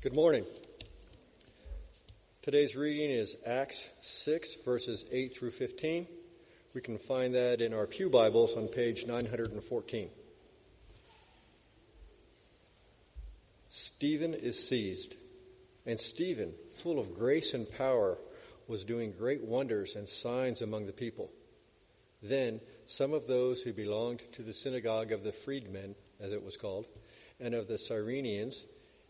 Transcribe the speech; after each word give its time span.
Good 0.00 0.14
morning. 0.14 0.44
Today's 2.42 2.76
reading 2.76 3.10
is 3.10 3.36
Acts 3.44 3.84
6, 4.02 4.54
verses 4.64 5.04
8 5.10 5.34
through 5.34 5.50
15. 5.50 6.06
We 6.72 6.80
can 6.80 6.98
find 6.98 7.34
that 7.34 7.60
in 7.60 7.74
our 7.74 7.88
Pew 7.88 8.08
Bibles 8.08 8.54
on 8.54 8.68
page 8.68 9.06
914. 9.06 10.08
Stephen 13.70 14.34
is 14.34 14.68
seized, 14.68 15.16
and 15.84 15.98
Stephen, 15.98 16.52
full 16.74 17.00
of 17.00 17.18
grace 17.18 17.52
and 17.52 17.68
power, 17.68 18.18
was 18.68 18.84
doing 18.84 19.10
great 19.10 19.42
wonders 19.42 19.96
and 19.96 20.08
signs 20.08 20.62
among 20.62 20.86
the 20.86 20.92
people. 20.92 21.28
Then 22.22 22.60
some 22.86 23.14
of 23.14 23.26
those 23.26 23.62
who 23.62 23.72
belonged 23.72 24.22
to 24.34 24.42
the 24.42 24.54
synagogue 24.54 25.10
of 25.10 25.24
the 25.24 25.32
freedmen, 25.32 25.96
as 26.20 26.32
it 26.32 26.44
was 26.44 26.56
called, 26.56 26.86
and 27.40 27.52
of 27.52 27.66
the 27.66 27.78
Cyrenians, 27.78 28.62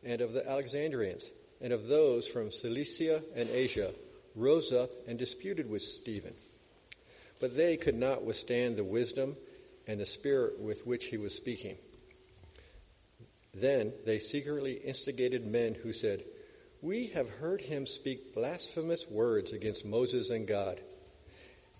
and 0.05 0.21
of 0.21 0.33
the 0.33 0.49
Alexandrians, 0.49 1.29
and 1.61 1.73
of 1.73 1.87
those 1.87 2.27
from 2.27 2.51
Cilicia 2.51 3.22
and 3.35 3.50
Asia, 3.50 3.93
rose 4.35 4.72
up 4.72 4.91
and 5.07 5.18
disputed 5.18 5.68
with 5.68 5.82
Stephen. 5.82 6.35
But 7.41 7.57
they 7.57 7.77
could 7.77 7.96
not 7.96 8.25
withstand 8.25 8.77
the 8.77 8.85
wisdom 8.85 9.36
and 9.86 9.99
the 9.99 10.07
spirit 10.07 10.61
with 10.61 10.86
which 10.86 11.07
he 11.07 11.17
was 11.17 11.35
speaking. 11.35 11.77
Then 13.55 13.93
they 14.05 14.19
secretly 14.19 14.75
instigated 14.75 15.46
men 15.46 15.75
who 15.75 15.93
said, 15.93 16.25
We 16.83 17.08
have 17.08 17.29
heard 17.29 17.61
him 17.61 17.86
speak 17.86 18.35
blasphemous 18.35 19.08
words 19.08 19.53
against 19.53 19.85
Moses 19.85 20.30
and 20.30 20.46
God. 20.46 20.80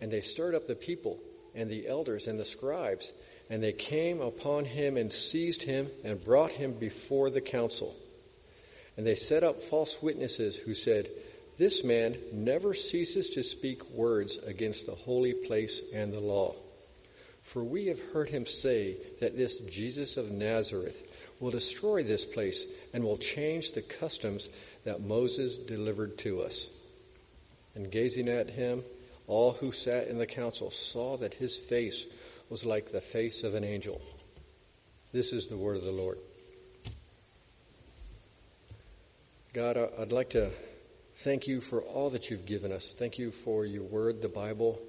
And 0.01 0.11
they 0.11 0.21
stirred 0.21 0.55
up 0.55 0.67
the 0.67 0.75
people 0.75 1.19
and 1.55 1.71
the 1.71 1.87
elders 1.89 2.27
and 2.27 2.39
the 2.39 2.45
scribes, 2.45 3.13
and 3.51 3.63
they 3.63 3.73
came 3.73 4.21
upon 4.21 4.65
him 4.65 4.97
and 4.97 5.13
seized 5.13 5.63
him 5.63 5.89
and 6.05 6.23
brought 6.23 6.51
him 6.51 6.73
before 6.73 7.31
the 7.31 7.41
council. 7.41 7.95
And 8.99 9.07
they 9.07 9.15
set 9.15 9.45
up 9.45 9.63
false 9.63 10.03
witnesses 10.03 10.57
who 10.57 10.75
said, 10.75 11.09
This 11.57 11.85
man 11.85 12.19
never 12.33 12.75
ceases 12.75 13.31
to 13.31 13.45
speak 13.45 13.89
words 13.91 14.37
against 14.45 14.87
the 14.87 14.97
holy 14.97 15.35
place 15.35 15.81
and 15.95 16.13
the 16.13 16.19
law. 16.19 16.57
For 17.43 17.63
we 17.63 17.87
have 17.87 18.01
heard 18.13 18.29
him 18.29 18.45
say 18.45 18.97
that 19.21 19.37
this 19.37 19.57
Jesus 19.61 20.17
of 20.17 20.33
Nazareth 20.33 21.01
will 21.39 21.53
destroy 21.53 22.03
this 22.03 22.25
place 22.25 22.65
and 22.93 23.05
will 23.05 23.19
change 23.19 23.71
the 23.71 23.83
customs 23.83 24.49
that 24.83 25.01
Moses 25.01 25.57
delivered 25.57 26.19
to 26.19 26.43
us. 26.43 26.69
And 27.77 27.93
gazing 27.93 28.29
at 28.29 28.51
him, 28.51 28.83
all 29.29 29.53
who 29.53 29.71
sat 29.71 30.09
in 30.09 30.19
the 30.19 30.27
council 30.27 30.73
saw 30.73 31.17
that 31.19 31.35
his 31.35 31.57
face 31.57 32.05
was 32.51 32.65
like 32.65 32.91
the 32.91 33.01
face 33.01 33.45
of 33.45 33.55
an 33.55 33.63
angel. 33.63 34.01
This 35.13 35.33
is 35.33 35.47
the 35.47 35.57
word 35.57 35.77
of 35.77 35.85
the 35.85 35.93
Lord. 35.93 36.19
God, 39.59 39.77
I'd 39.99 40.13
like 40.13 40.31
to 40.31 40.53
thank 41.17 41.49
you 41.49 41.61
for 41.61 41.83
all 41.83 42.11
that 42.11 42.31
you've 42.31 42.47
given 42.47 42.71
us. 42.71 42.95
Thank 42.97 43.19
you 43.19 43.33
for 43.33 43.67
your 43.67 43.83
word, 43.83 44.23
the 44.23 44.29
Bible. 44.29 44.81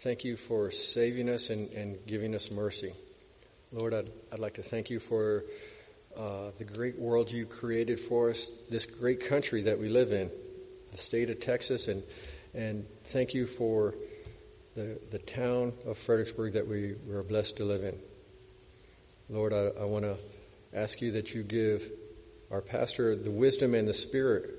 Thank 0.00 0.24
you 0.24 0.36
for 0.36 0.70
saving 0.70 1.30
us 1.30 1.48
and, 1.48 1.70
and 1.70 1.96
giving 2.06 2.34
us 2.34 2.50
mercy. 2.50 2.92
Lord, 3.72 3.94
I'd, 3.94 4.10
I'd 4.30 4.38
like 4.38 4.56
to 4.56 4.62
thank 4.62 4.90
you 4.90 5.00
for 5.00 5.44
uh, 6.14 6.50
the 6.58 6.64
great 6.64 6.98
world 6.98 7.32
you 7.32 7.46
created 7.46 7.98
for 7.98 8.28
us, 8.28 8.46
this 8.68 8.84
great 8.84 9.26
country 9.26 9.62
that 9.62 9.78
we 9.78 9.88
live 9.88 10.12
in, 10.12 10.30
the 10.92 10.98
state 10.98 11.30
of 11.30 11.40
Texas, 11.40 11.88
and 11.88 12.02
and 12.52 12.84
thank 13.04 13.32
you 13.32 13.46
for 13.46 13.94
the 14.76 15.00
the 15.10 15.18
town 15.18 15.72
of 15.86 15.96
Fredericksburg 15.96 16.52
that 16.52 16.68
we, 16.68 16.94
we 17.08 17.14
are 17.14 17.22
blessed 17.22 17.56
to 17.56 17.64
live 17.64 17.84
in. 17.84 17.98
Lord, 19.30 19.54
I, 19.54 19.70
I 19.80 19.84
want 19.86 20.04
to 20.04 20.18
ask 20.74 21.00
you 21.00 21.12
that 21.12 21.32
you 21.32 21.42
give 21.42 21.90
our 22.50 22.60
pastor 22.60 23.16
the 23.16 23.30
wisdom 23.30 23.74
and 23.74 23.86
the 23.86 23.94
spirit 23.94 24.50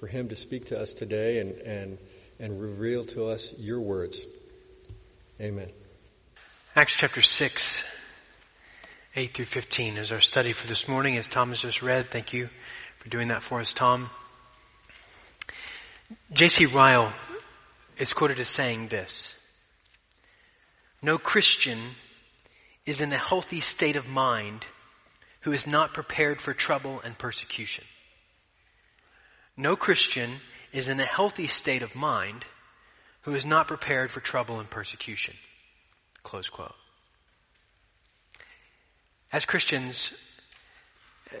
for 0.00 0.06
him 0.06 0.28
to 0.28 0.36
speak 0.36 0.66
to 0.66 0.80
us 0.80 0.92
today 0.92 1.38
and 1.40 1.52
and 1.60 1.98
and 2.38 2.60
reveal 2.60 3.04
to 3.04 3.26
us 3.26 3.52
your 3.58 3.80
words. 3.80 4.20
Amen. 5.40 5.68
Acts 6.74 6.94
chapter 6.94 7.22
6, 7.22 7.76
8 9.14 9.34
through 9.34 9.44
15 9.46 9.96
is 9.96 10.12
our 10.12 10.20
study 10.20 10.52
for 10.52 10.66
this 10.66 10.88
morning, 10.88 11.16
as 11.16 11.28
Tom 11.28 11.48
has 11.48 11.62
just 11.62 11.82
read. 11.82 12.10
Thank 12.10 12.34
you 12.34 12.48
for 12.98 13.08
doing 13.08 13.28
that 13.28 13.42
for 13.42 13.60
us, 13.60 13.72
Tom. 13.72 14.10
J.C. 16.32 16.66
Ryle 16.66 17.12
is 17.98 18.12
quoted 18.12 18.38
as 18.38 18.48
saying 18.48 18.88
this 18.88 19.34
No 21.02 21.18
Christian 21.18 21.78
is 22.84 23.00
in 23.00 23.12
a 23.12 23.18
healthy 23.18 23.60
state 23.60 23.96
of 23.96 24.06
mind 24.06 24.64
who 25.46 25.52
is 25.52 25.64
not 25.64 25.94
prepared 25.94 26.40
for 26.40 26.52
trouble 26.52 27.00
and 27.04 27.16
persecution. 27.16 27.84
No 29.56 29.76
Christian 29.76 30.28
is 30.72 30.88
in 30.88 30.98
a 30.98 31.04
healthy 31.04 31.46
state 31.46 31.82
of 31.82 31.94
mind 31.94 32.44
who 33.20 33.32
is 33.36 33.46
not 33.46 33.68
prepared 33.68 34.10
for 34.10 34.18
trouble 34.18 34.58
and 34.58 34.68
persecution. 34.68 35.34
Close 36.24 36.48
quote. 36.48 36.74
As 39.32 39.44
Christians, 39.44 40.12
uh, 41.32 41.36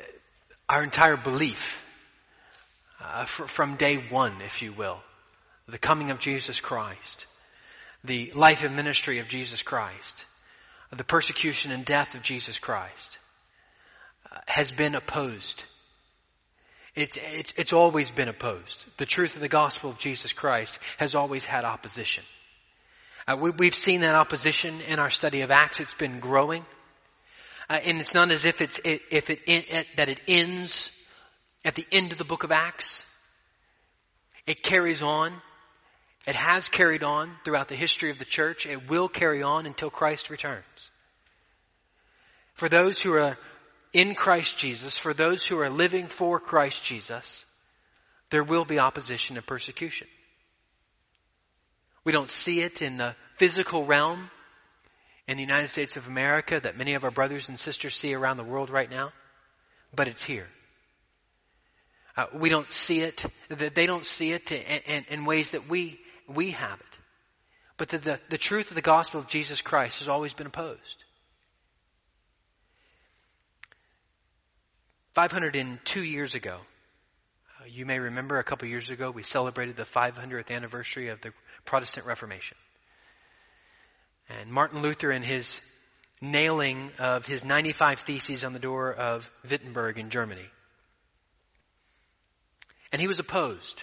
our 0.68 0.84
entire 0.84 1.16
belief, 1.16 1.82
uh, 3.00 3.24
fr- 3.24 3.46
from 3.46 3.74
day 3.74 3.96
one, 3.96 4.40
if 4.40 4.62
you 4.62 4.72
will, 4.72 5.00
the 5.66 5.78
coming 5.78 6.12
of 6.12 6.20
Jesus 6.20 6.60
Christ, 6.60 7.26
the 8.04 8.30
life 8.36 8.62
and 8.62 8.76
ministry 8.76 9.18
of 9.18 9.26
Jesus 9.26 9.64
Christ, 9.64 10.24
the 10.92 11.02
persecution 11.02 11.72
and 11.72 11.84
death 11.84 12.14
of 12.14 12.22
Jesus 12.22 12.60
Christ, 12.60 13.18
has 14.46 14.70
been 14.70 14.94
opposed. 14.94 15.64
It's, 16.94 17.18
it's, 17.18 17.54
it's 17.56 17.72
always 17.72 18.10
been 18.10 18.28
opposed. 18.28 18.86
The 18.96 19.06
truth 19.06 19.34
of 19.34 19.42
the 19.42 19.48
gospel 19.48 19.90
of 19.90 19.98
Jesus 19.98 20.32
Christ 20.32 20.78
has 20.96 21.14
always 21.14 21.44
had 21.44 21.64
opposition. 21.64 22.24
Uh, 23.28 23.36
we, 23.36 23.66
have 23.66 23.74
seen 23.74 24.00
that 24.00 24.14
opposition 24.14 24.80
in 24.82 24.98
our 24.98 25.10
study 25.10 25.40
of 25.40 25.50
Acts. 25.50 25.80
It's 25.80 25.94
been 25.94 26.20
growing. 26.20 26.64
Uh, 27.68 27.80
and 27.84 27.98
it's 28.00 28.14
not 28.14 28.30
as 28.30 28.44
if 28.44 28.60
it's 28.60 28.80
if 28.84 29.28
it, 29.28 29.40
it 29.46 29.86
that 29.96 30.08
it 30.08 30.20
ends 30.28 30.92
at 31.64 31.74
the 31.74 31.84
end 31.90 32.12
of 32.12 32.18
the 32.18 32.24
book 32.24 32.44
of 32.44 32.52
Acts. 32.52 33.04
It 34.46 34.62
carries 34.62 35.02
on. 35.02 35.32
It 36.26 36.36
has 36.36 36.68
carried 36.68 37.02
on 37.02 37.32
throughout 37.44 37.68
the 37.68 37.74
history 37.74 38.10
of 38.10 38.18
the 38.18 38.24
church. 38.24 38.64
It 38.64 38.88
will 38.88 39.08
carry 39.08 39.42
on 39.42 39.66
until 39.66 39.90
Christ 39.90 40.30
returns. 40.30 40.90
For 42.54 42.68
those 42.68 43.00
who 43.00 43.12
are 43.14 43.36
in 43.92 44.14
Christ 44.14 44.58
Jesus, 44.58 44.96
for 44.98 45.14
those 45.14 45.44
who 45.44 45.58
are 45.58 45.70
living 45.70 46.06
for 46.06 46.38
Christ 46.38 46.84
Jesus, 46.84 47.44
there 48.30 48.44
will 48.44 48.64
be 48.64 48.78
opposition 48.78 49.36
and 49.36 49.46
persecution. 49.46 50.08
We 52.04 52.12
don't 52.12 52.30
see 52.30 52.60
it 52.60 52.82
in 52.82 52.98
the 52.98 53.16
physical 53.36 53.84
realm 53.84 54.30
in 55.26 55.36
the 55.36 55.42
United 55.42 55.68
States 55.68 55.96
of 55.96 56.06
America 56.06 56.60
that 56.60 56.78
many 56.78 56.94
of 56.94 57.04
our 57.04 57.10
brothers 57.10 57.48
and 57.48 57.58
sisters 57.58 57.94
see 57.94 58.14
around 58.14 58.36
the 58.36 58.44
world 58.44 58.70
right 58.70 58.90
now, 58.90 59.12
but 59.94 60.08
it's 60.08 60.22
here. 60.22 60.46
Uh, 62.16 62.26
we 62.32 62.48
don't 62.48 62.70
see 62.72 63.00
it, 63.00 63.24
that 63.48 63.74
they 63.74 63.86
don't 63.86 64.06
see 64.06 64.32
it 64.32 64.50
in, 64.50 64.80
in, 64.86 65.04
in, 65.10 65.24
ways 65.24 65.50
that 65.50 65.68
we, 65.68 66.00
we 66.28 66.52
have 66.52 66.80
it. 66.80 66.98
But 67.76 67.88
the, 67.90 67.98
the, 67.98 68.20
the 68.30 68.38
truth 68.38 68.70
of 68.70 68.74
the 68.74 68.82
gospel 68.82 69.20
of 69.20 69.26
Jesus 69.26 69.60
Christ 69.60 69.98
has 69.98 70.08
always 70.08 70.32
been 70.32 70.46
opposed. 70.46 71.04
502 75.16 76.04
years 76.04 76.34
ago, 76.34 76.58
uh, 77.58 77.64
you 77.66 77.86
may 77.86 77.98
remember 77.98 78.38
a 78.38 78.44
couple 78.44 78.68
years 78.68 78.90
ago, 78.90 79.10
we 79.10 79.22
celebrated 79.22 79.74
the 79.74 79.84
500th 79.84 80.50
anniversary 80.50 81.08
of 81.08 81.22
the 81.22 81.32
Protestant 81.64 82.04
Reformation. 82.04 82.58
And 84.28 84.50
Martin 84.50 84.82
Luther 84.82 85.10
and 85.10 85.24
his 85.24 85.58
nailing 86.20 86.90
of 86.98 87.24
his 87.24 87.46
95 87.46 88.00
Theses 88.00 88.44
on 88.44 88.52
the 88.52 88.58
door 88.58 88.92
of 88.92 89.26
Wittenberg 89.50 89.98
in 89.98 90.10
Germany. 90.10 90.44
And 92.92 93.00
he 93.00 93.08
was 93.08 93.18
opposed. 93.18 93.82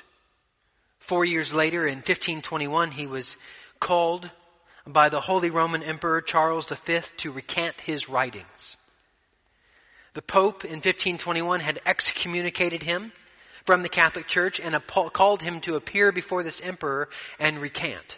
Four 1.00 1.26
years 1.26 1.52
later, 1.52 1.88
in 1.88 1.96
1521, 1.96 2.92
he 2.92 3.08
was 3.08 3.36
called 3.80 4.30
by 4.86 5.10
the 5.10 5.20
Holy 5.20 5.50
Roman 5.50 5.82
Emperor 5.82 6.22
Charles 6.22 6.68
V 6.68 7.00
to 7.18 7.32
recant 7.32 7.82
his 7.82 8.08
writings. 8.08 8.78
The 10.14 10.22
Pope 10.22 10.64
in 10.64 10.74
1521 10.74 11.60
had 11.60 11.82
excommunicated 11.86 12.84
him 12.84 13.12
from 13.66 13.82
the 13.82 13.90
Catholic 13.90 14.28
Church 14.28 14.60
and 14.60 14.80
called 15.14 15.42
him 15.42 15.62
to 15.62 15.76
appear 15.76 16.12
before 16.12 16.44
this 16.44 16.62
emperor 16.62 17.10
and 17.40 17.60
recant. 17.60 18.18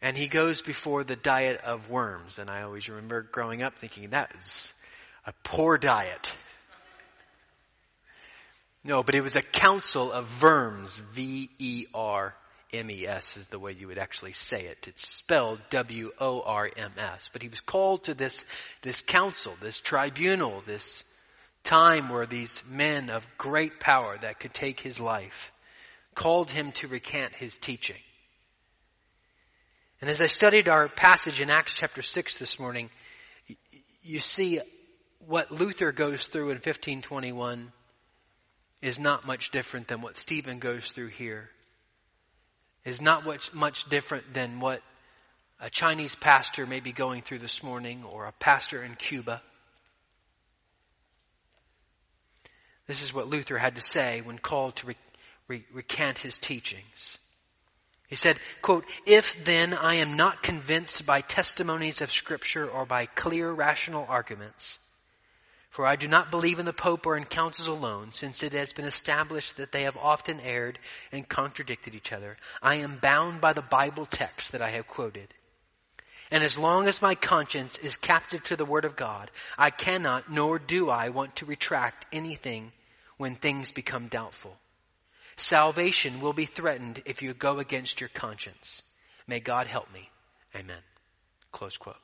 And 0.00 0.16
he 0.16 0.28
goes 0.28 0.62
before 0.62 1.04
the 1.04 1.16
diet 1.16 1.60
of 1.62 1.90
worms. 1.90 2.38
And 2.38 2.50
I 2.50 2.62
always 2.62 2.88
remember 2.88 3.22
growing 3.22 3.62
up 3.62 3.78
thinking 3.78 4.10
that 4.10 4.32
is 4.38 4.72
a 5.26 5.32
poor 5.42 5.78
diet. 5.78 6.30
No, 8.82 9.02
but 9.02 9.14
it 9.14 9.22
was 9.22 9.34
a 9.34 9.42
council 9.42 10.12
of 10.12 10.26
verms. 10.26 11.00
V-E-R-M-E-S 12.82 13.36
is 13.36 13.46
the 13.48 13.58
way 13.58 13.72
you 13.72 13.88
would 13.88 13.98
actually 13.98 14.32
say 14.32 14.66
it. 14.66 14.86
It's 14.88 15.16
spelled 15.16 15.60
W-O-R-M-S. 15.70 17.30
But 17.32 17.42
he 17.42 17.48
was 17.48 17.60
called 17.60 18.04
to 18.04 18.14
this, 18.14 18.44
this 18.82 19.02
council, 19.02 19.54
this 19.60 19.80
tribunal, 19.80 20.62
this 20.66 21.04
time 21.62 22.08
where 22.08 22.26
these 22.26 22.62
men 22.68 23.10
of 23.10 23.26
great 23.38 23.80
power 23.80 24.18
that 24.20 24.40
could 24.40 24.52
take 24.52 24.80
his 24.80 25.00
life 25.00 25.52
called 26.14 26.50
him 26.50 26.72
to 26.72 26.88
recant 26.88 27.34
his 27.34 27.58
teaching. 27.58 28.00
And 30.00 30.10
as 30.10 30.20
I 30.20 30.26
studied 30.26 30.68
our 30.68 30.88
passage 30.88 31.40
in 31.40 31.50
Acts 31.50 31.76
chapter 31.76 32.02
6 32.02 32.38
this 32.38 32.58
morning, 32.58 32.90
you 34.02 34.20
see 34.20 34.60
what 35.26 35.50
Luther 35.50 35.92
goes 35.92 36.26
through 36.26 36.50
in 36.50 36.56
1521 36.56 37.72
is 38.82 38.98
not 38.98 39.26
much 39.26 39.50
different 39.50 39.88
than 39.88 40.02
what 40.02 40.18
Stephen 40.18 40.58
goes 40.58 40.90
through 40.92 41.08
here. 41.08 41.48
Is 42.84 43.00
not 43.00 43.24
much, 43.24 43.52
much 43.54 43.88
different 43.88 44.34
than 44.34 44.60
what 44.60 44.82
a 45.58 45.70
Chinese 45.70 46.14
pastor 46.14 46.66
may 46.66 46.80
be 46.80 46.92
going 46.92 47.22
through 47.22 47.38
this 47.38 47.62
morning 47.62 48.04
or 48.04 48.26
a 48.26 48.32
pastor 48.32 48.82
in 48.82 48.94
Cuba. 48.94 49.40
This 52.86 53.02
is 53.02 53.14
what 53.14 53.28
Luther 53.28 53.56
had 53.56 53.76
to 53.76 53.80
say 53.80 54.20
when 54.20 54.38
called 54.38 54.76
to 54.76 54.88
re- 54.88 54.96
re- 55.48 55.64
recant 55.72 56.18
his 56.18 56.36
teachings. 56.36 57.16
He 58.08 58.16
said, 58.16 58.38
quote, 58.60 58.84
If 59.06 59.44
then 59.44 59.72
I 59.72 59.94
am 59.96 60.16
not 60.16 60.42
convinced 60.42 61.06
by 61.06 61.22
testimonies 61.22 62.02
of 62.02 62.12
scripture 62.12 62.68
or 62.68 62.84
by 62.84 63.06
clear 63.06 63.50
rational 63.50 64.04
arguments, 64.06 64.78
for 65.74 65.84
I 65.84 65.96
do 65.96 66.06
not 66.06 66.30
believe 66.30 66.60
in 66.60 66.66
the 66.66 66.72
Pope 66.72 67.04
or 67.04 67.16
in 67.16 67.24
councils 67.24 67.66
alone, 67.66 68.10
since 68.12 68.44
it 68.44 68.52
has 68.52 68.72
been 68.72 68.84
established 68.84 69.56
that 69.56 69.72
they 69.72 69.82
have 69.82 69.96
often 69.96 70.38
erred 70.38 70.78
and 71.10 71.28
contradicted 71.28 71.96
each 71.96 72.12
other. 72.12 72.36
I 72.62 72.76
am 72.76 72.98
bound 72.98 73.40
by 73.40 73.54
the 73.54 73.60
Bible 73.60 74.06
text 74.06 74.52
that 74.52 74.62
I 74.62 74.70
have 74.70 74.86
quoted. 74.86 75.34
And 76.30 76.44
as 76.44 76.56
long 76.56 76.86
as 76.86 77.02
my 77.02 77.16
conscience 77.16 77.76
is 77.76 77.96
captive 77.96 78.44
to 78.44 78.56
the 78.56 78.64
Word 78.64 78.84
of 78.84 78.94
God, 78.94 79.32
I 79.58 79.70
cannot 79.70 80.30
nor 80.30 80.60
do 80.60 80.90
I 80.90 81.08
want 81.08 81.34
to 81.36 81.46
retract 81.46 82.06
anything 82.12 82.70
when 83.16 83.34
things 83.34 83.72
become 83.72 84.06
doubtful. 84.06 84.56
Salvation 85.34 86.20
will 86.20 86.32
be 86.32 86.46
threatened 86.46 87.02
if 87.04 87.20
you 87.20 87.34
go 87.34 87.58
against 87.58 88.00
your 88.00 88.10
conscience. 88.10 88.80
May 89.26 89.40
God 89.40 89.66
help 89.66 89.92
me. 89.92 90.08
Amen. 90.54 90.82
Close 91.50 91.76
quote. 91.78 91.96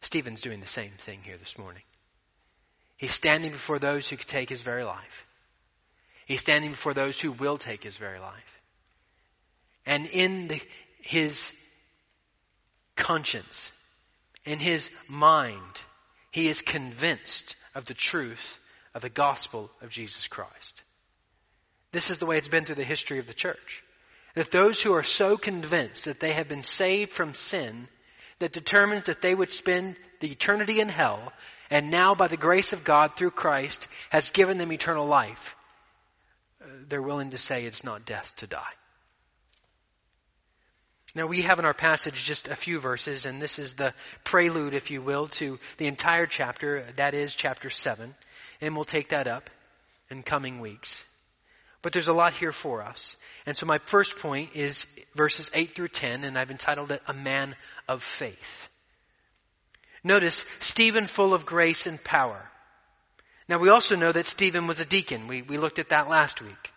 Stephen's 0.00 0.40
doing 0.40 0.58
the 0.58 0.66
same 0.66 0.90
thing 0.98 1.20
here 1.22 1.36
this 1.36 1.56
morning. 1.56 1.82
He's 2.98 3.14
standing 3.14 3.52
before 3.52 3.78
those 3.78 4.08
who 4.08 4.16
could 4.16 4.28
take 4.28 4.50
his 4.50 4.60
very 4.60 4.84
life. 4.84 5.26
He's 6.26 6.40
standing 6.40 6.72
before 6.72 6.92
those 6.92 7.18
who 7.18 7.32
will 7.32 7.56
take 7.56 7.82
his 7.82 7.96
very 7.96 8.18
life. 8.18 8.60
And 9.86 10.06
in 10.06 10.48
the, 10.48 10.60
his 11.00 11.48
conscience, 12.96 13.72
in 14.44 14.58
his 14.58 14.90
mind, 15.08 15.82
he 16.32 16.48
is 16.48 16.60
convinced 16.60 17.56
of 17.74 17.86
the 17.86 17.94
truth 17.94 18.58
of 18.94 19.02
the 19.02 19.08
gospel 19.08 19.70
of 19.80 19.90
Jesus 19.90 20.26
Christ. 20.26 20.82
This 21.92 22.10
is 22.10 22.18
the 22.18 22.26
way 22.26 22.36
it's 22.36 22.48
been 22.48 22.64
through 22.64 22.74
the 22.74 22.84
history 22.84 23.20
of 23.20 23.26
the 23.26 23.32
church. 23.32 23.82
That 24.34 24.50
those 24.50 24.82
who 24.82 24.92
are 24.94 25.04
so 25.04 25.36
convinced 25.36 26.04
that 26.04 26.20
they 26.20 26.32
have 26.32 26.48
been 26.48 26.62
saved 26.62 27.12
from 27.12 27.32
sin 27.32 27.88
that 28.38 28.52
determines 28.52 29.06
that 29.06 29.22
they 29.22 29.34
would 29.34 29.50
spend 29.50 29.96
the 30.20 30.30
eternity 30.30 30.80
in 30.80 30.88
hell 30.88 31.32
and 31.70 31.90
now 31.90 32.14
by 32.14 32.28
the 32.28 32.36
grace 32.36 32.72
of 32.72 32.84
God 32.84 33.16
through 33.16 33.32
Christ 33.32 33.88
has 34.10 34.30
given 34.30 34.58
them 34.58 34.72
eternal 34.72 35.06
life, 35.06 35.54
uh, 36.62 36.66
they're 36.88 37.02
willing 37.02 37.30
to 37.30 37.38
say 37.38 37.64
it's 37.64 37.84
not 37.84 38.06
death 38.06 38.32
to 38.36 38.46
die. 38.46 38.72
Now 41.14 41.26
we 41.26 41.42
have 41.42 41.58
in 41.58 41.64
our 41.64 41.74
passage 41.74 42.24
just 42.24 42.48
a 42.48 42.56
few 42.56 42.78
verses, 42.78 43.26
and 43.26 43.40
this 43.40 43.58
is 43.58 43.74
the 43.74 43.92
prelude, 44.24 44.74
if 44.74 44.90
you 44.90 45.02
will, 45.02 45.28
to 45.28 45.58
the 45.78 45.86
entire 45.86 46.26
chapter. 46.26 46.84
That 46.96 47.14
is 47.14 47.34
chapter 47.34 47.70
7. 47.70 48.14
And 48.60 48.74
we'll 48.74 48.84
take 48.84 49.10
that 49.10 49.26
up 49.26 49.50
in 50.10 50.22
coming 50.22 50.60
weeks. 50.60 51.04
But 51.82 51.92
there's 51.92 52.08
a 52.08 52.12
lot 52.12 52.32
here 52.32 52.52
for 52.52 52.82
us. 52.82 53.14
And 53.46 53.56
so 53.56 53.66
my 53.66 53.78
first 53.78 54.18
point 54.18 54.50
is 54.54 54.86
verses 55.14 55.50
8 55.54 55.74
through 55.74 55.88
10, 55.88 56.24
and 56.24 56.38
I've 56.38 56.50
entitled 56.50 56.92
it 56.92 57.02
A 57.06 57.14
Man 57.14 57.54
of 57.86 58.02
Faith. 58.02 58.68
Notice, 60.02 60.44
Stephen 60.58 61.06
full 61.06 61.34
of 61.34 61.46
grace 61.46 61.86
and 61.86 62.02
power. 62.02 62.48
Now 63.48 63.58
we 63.58 63.68
also 63.68 63.96
know 63.96 64.12
that 64.12 64.26
Stephen 64.26 64.66
was 64.66 64.80
a 64.80 64.84
deacon. 64.84 65.28
We, 65.28 65.42
we 65.42 65.58
looked 65.58 65.78
at 65.78 65.90
that 65.90 66.08
last 66.08 66.42
week. 66.42 66.72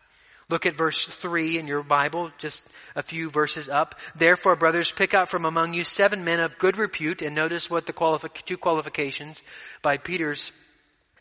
Look 0.49 0.65
at 0.65 0.75
verse 0.75 1.05
3 1.05 1.57
in 1.57 1.67
your 1.67 1.81
Bible, 1.81 2.29
just 2.37 2.65
a 2.93 3.01
few 3.01 3.29
verses 3.29 3.69
up. 3.69 3.95
Therefore, 4.15 4.57
brothers, 4.57 4.91
pick 4.91 5.13
out 5.13 5.29
from 5.29 5.45
among 5.45 5.73
you 5.73 5.85
seven 5.85 6.25
men 6.25 6.41
of 6.41 6.57
good 6.57 6.77
repute, 6.77 7.21
and 7.21 7.33
notice 7.33 7.69
what 7.69 7.85
the 7.85 8.29
two 8.45 8.57
qualifications 8.57 9.43
by 9.81 9.95
Peter's 9.95 10.51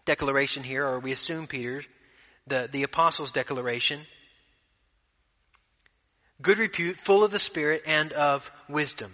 declaration 0.04 0.64
here, 0.64 0.84
or 0.84 0.98
we 0.98 1.12
assume 1.12 1.46
Peter, 1.46 1.84
the, 2.46 2.68
the 2.70 2.82
apostles' 2.82 3.32
declaration. 3.32 4.06
Good 6.42 6.58
repute, 6.58 6.96
full 6.98 7.22
of 7.22 7.30
the 7.30 7.38
Spirit 7.38 7.82
and 7.86 8.12
of 8.12 8.50
wisdom. 8.68 9.12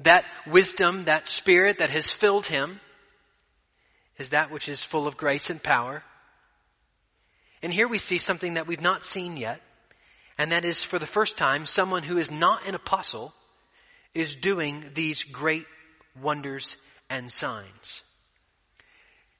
That 0.00 0.24
wisdom, 0.46 1.04
that 1.04 1.26
Spirit 1.26 1.78
that 1.78 1.90
has 1.90 2.10
filled 2.10 2.46
him, 2.46 2.80
is 4.18 4.30
that 4.30 4.50
which 4.50 4.68
is 4.68 4.82
full 4.82 5.06
of 5.06 5.16
grace 5.16 5.48
and 5.48 5.62
power. 5.62 6.02
And 7.62 7.72
here 7.72 7.88
we 7.88 7.98
see 7.98 8.18
something 8.18 8.54
that 8.54 8.66
we've 8.66 8.80
not 8.80 9.04
seen 9.04 9.36
yet, 9.36 9.60
and 10.38 10.52
that 10.52 10.64
is 10.64 10.84
for 10.84 10.98
the 10.98 11.06
first 11.06 11.36
time, 11.36 11.66
someone 11.66 12.02
who 12.02 12.18
is 12.18 12.30
not 12.30 12.66
an 12.66 12.74
apostle 12.74 13.34
is 14.14 14.36
doing 14.36 14.84
these 14.94 15.22
great 15.24 15.66
wonders 16.20 16.76
and 17.08 17.30
signs. 17.30 18.02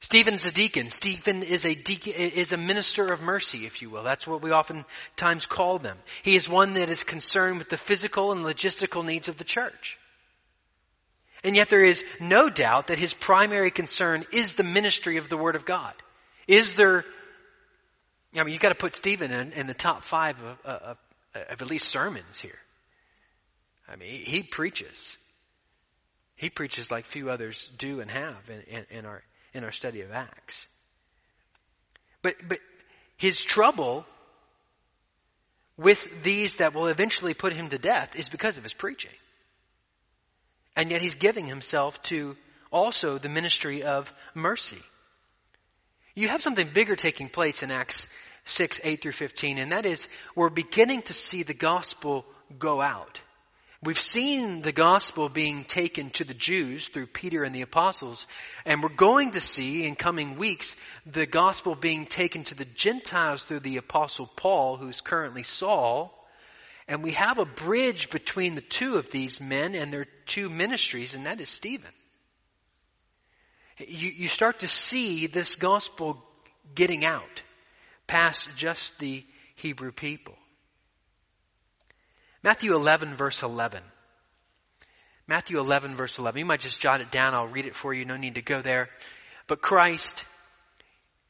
Stephen's 0.01 0.45
a 0.47 0.53
deacon. 0.53 0.89
Stephen 0.91 1.43
is 1.43 1.65
a 1.67 1.75
deacon, 1.75 2.15
is 2.15 2.53
a 2.53 2.57
minister 2.57 3.13
of 3.13 3.21
mercy, 3.21 3.67
if 3.67 3.83
you 3.83 3.91
will. 3.91 4.03
That's 4.03 4.27
what 4.27 4.43
we 4.43 4.51
oftentimes 4.51 5.47
call 5.47 5.79
them. 5.79 5.97
He 6.23 6.37
is 6.37 6.49
one 6.49 6.75
that 6.75 6.89
is 6.89 7.03
concerned 7.03 7.59
with 7.59 7.69
the 7.69 7.77
physical 7.77 8.33
and 8.33 8.45
logistical 8.45 9.05
needs 9.05 9.29
of 9.29 9.37
the 9.37 9.45
church. 9.45 9.99
And 11.45 11.55
yet 11.55 11.69
there 11.69 11.85
is 11.85 12.05
no 12.19 12.49
doubt 12.49 12.89
that 12.89 12.99
his 12.99 13.15
primary 13.15 13.71
concern 13.71 14.25
is 14.33 14.55
the 14.55 14.63
ministry 14.63 15.17
of 15.17 15.29
the 15.29 15.37
Word 15.37 15.57
of 15.57 15.65
God. 15.65 15.95
Is 16.47 16.75
there 16.75 17.05
I 18.37 18.45
mean, 18.45 18.53
you've 18.53 18.63
got 18.63 18.69
to 18.69 18.77
put 18.77 18.95
Stephen 18.95 19.33
in, 19.33 19.53
in 19.53 19.67
the 19.67 19.75
top 19.75 20.05
five 20.05 20.41
of, 20.41 20.59
of, 20.65 20.83
of, 20.83 20.99
at 21.35 21.69
least 21.69 21.89
sermons 21.89 22.39
here. 22.39 22.59
I 23.89 23.97
mean, 23.97 24.11
he, 24.11 24.19
he, 24.19 24.43
preaches. 24.43 25.17
He 26.37 26.49
preaches 26.49 26.91
like 26.91 27.07
few 27.07 27.31
others 27.31 27.69
do 27.77 28.01
and 28.01 28.11
have 28.11 28.39
in, 28.49 28.61
in, 28.77 28.87
in, 28.99 29.05
our 29.05 29.23
in 29.55 29.65
our 29.65 29.73
study 29.73 30.03
of 30.03 30.13
Acts. 30.13 30.67
But 32.23 32.37
but 32.49 32.59
his 33.17 33.43
trouble 33.43 34.05
with 35.77 36.23
these 36.23 36.57
that 36.57 36.75
will 36.75 36.89
eventually 36.89 37.35
put 37.35 37.53
him 37.53 37.69
to 37.71 37.79
death 37.79 38.15
is 38.17 38.29
because 38.29 38.59
of 38.59 38.63
his 38.63 38.75
preaching. 38.75 39.11
And 40.77 40.91
yet 40.91 41.03
he's 41.03 41.17
giving 41.17 41.47
himself 41.47 42.01
to 42.05 42.37
also 42.71 43.19
the 43.19 43.29
ministry 43.29 43.83
of 43.83 44.13
mercy. 44.35 44.79
You 46.15 46.29
have 46.29 46.43
something 46.43 46.69
bigger 46.69 46.97
taking 46.97 47.29
place 47.29 47.63
in 47.63 47.71
Acts 47.71 48.03
6, 48.45 48.81
8 48.85 49.01
through 49.01 49.13
15, 49.13 49.59
and 49.59 49.73
that 49.73 49.87
is 49.87 50.07
we're 50.35 50.51
beginning 50.51 51.03
to 51.03 51.15
see 51.15 51.43
the 51.43 51.55
gospel 51.55 52.25
go 52.59 52.81
out. 52.81 53.21
We've 53.83 53.99
seen 53.99 54.61
the 54.61 54.73
gospel 54.73 55.31
being 55.31 55.65
taken 55.65 56.11
to 56.11 56.25
the 56.25 56.35
Jews 56.35 56.89
through 56.89 57.07
Peter 57.07 57.45
and 57.45 57.55
the 57.55 57.63
apostles, 57.63 58.27
and 58.67 58.83
we're 58.83 58.91
going 58.91 59.31
to 59.31 59.41
see 59.41 59.87
in 59.87 59.97
coming 59.97 60.37
weeks 60.37 60.77
the 61.07 61.25
gospel 61.25 61.75
being 61.75 62.05
taken 62.05 62.45
to 62.45 62.55
the 62.55 62.67
Gentiles 62.67 63.45
through 63.45 63.61
the 63.61 63.79
apostle 63.79 64.27
Paul, 64.27 64.77
who's 64.77 65.01
currently 65.01 65.45
Saul, 65.45 66.15
and 66.89 67.03
we 67.03 67.13
have 67.13 67.39
a 67.39 67.47
bridge 67.47 68.11
between 68.11 68.55
the 68.55 68.61
two 68.61 68.97
of 68.97 69.09
these 69.11 69.41
men 69.41 69.75
and 69.75 69.91
their 69.91 70.07
two 70.27 70.51
ministries, 70.51 71.15
and 71.15 71.25
that 71.25 71.41
is 71.41 71.49
Stephen. 71.49 71.93
You, 73.79 74.11
you 74.11 74.29
start 74.29 74.59
to 74.59 74.69
see 74.69 75.27
this 75.27 75.57
gospel 75.57 76.23
getting 76.75 77.07
out 77.07 77.43
past 78.07 78.51
just 78.57 78.99
the 78.99 79.25
Hebrew 79.55 79.93
people. 79.93 80.35
Matthew 82.43 82.75
11 82.75 83.17
verse 83.17 83.43
11. 83.43 83.83
Matthew 85.27 85.61
11 85.61 85.97
verse 85.97 86.19
11. 86.19 86.39
You 86.39 86.45
might 86.45 86.61
just 86.61 86.81
jot 86.81 87.01
it 87.01 87.11
down. 87.11 87.35
I'll 87.35 87.47
read 87.47 87.67
it 87.67 87.75
for 87.75 87.95
you. 87.95 88.05
No 88.05 88.17
need 88.17 88.35
to 88.37 88.43
go 88.43 88.63
there. 88.63 88.89
But 89.47 89.61
Christ, 89.61 90.25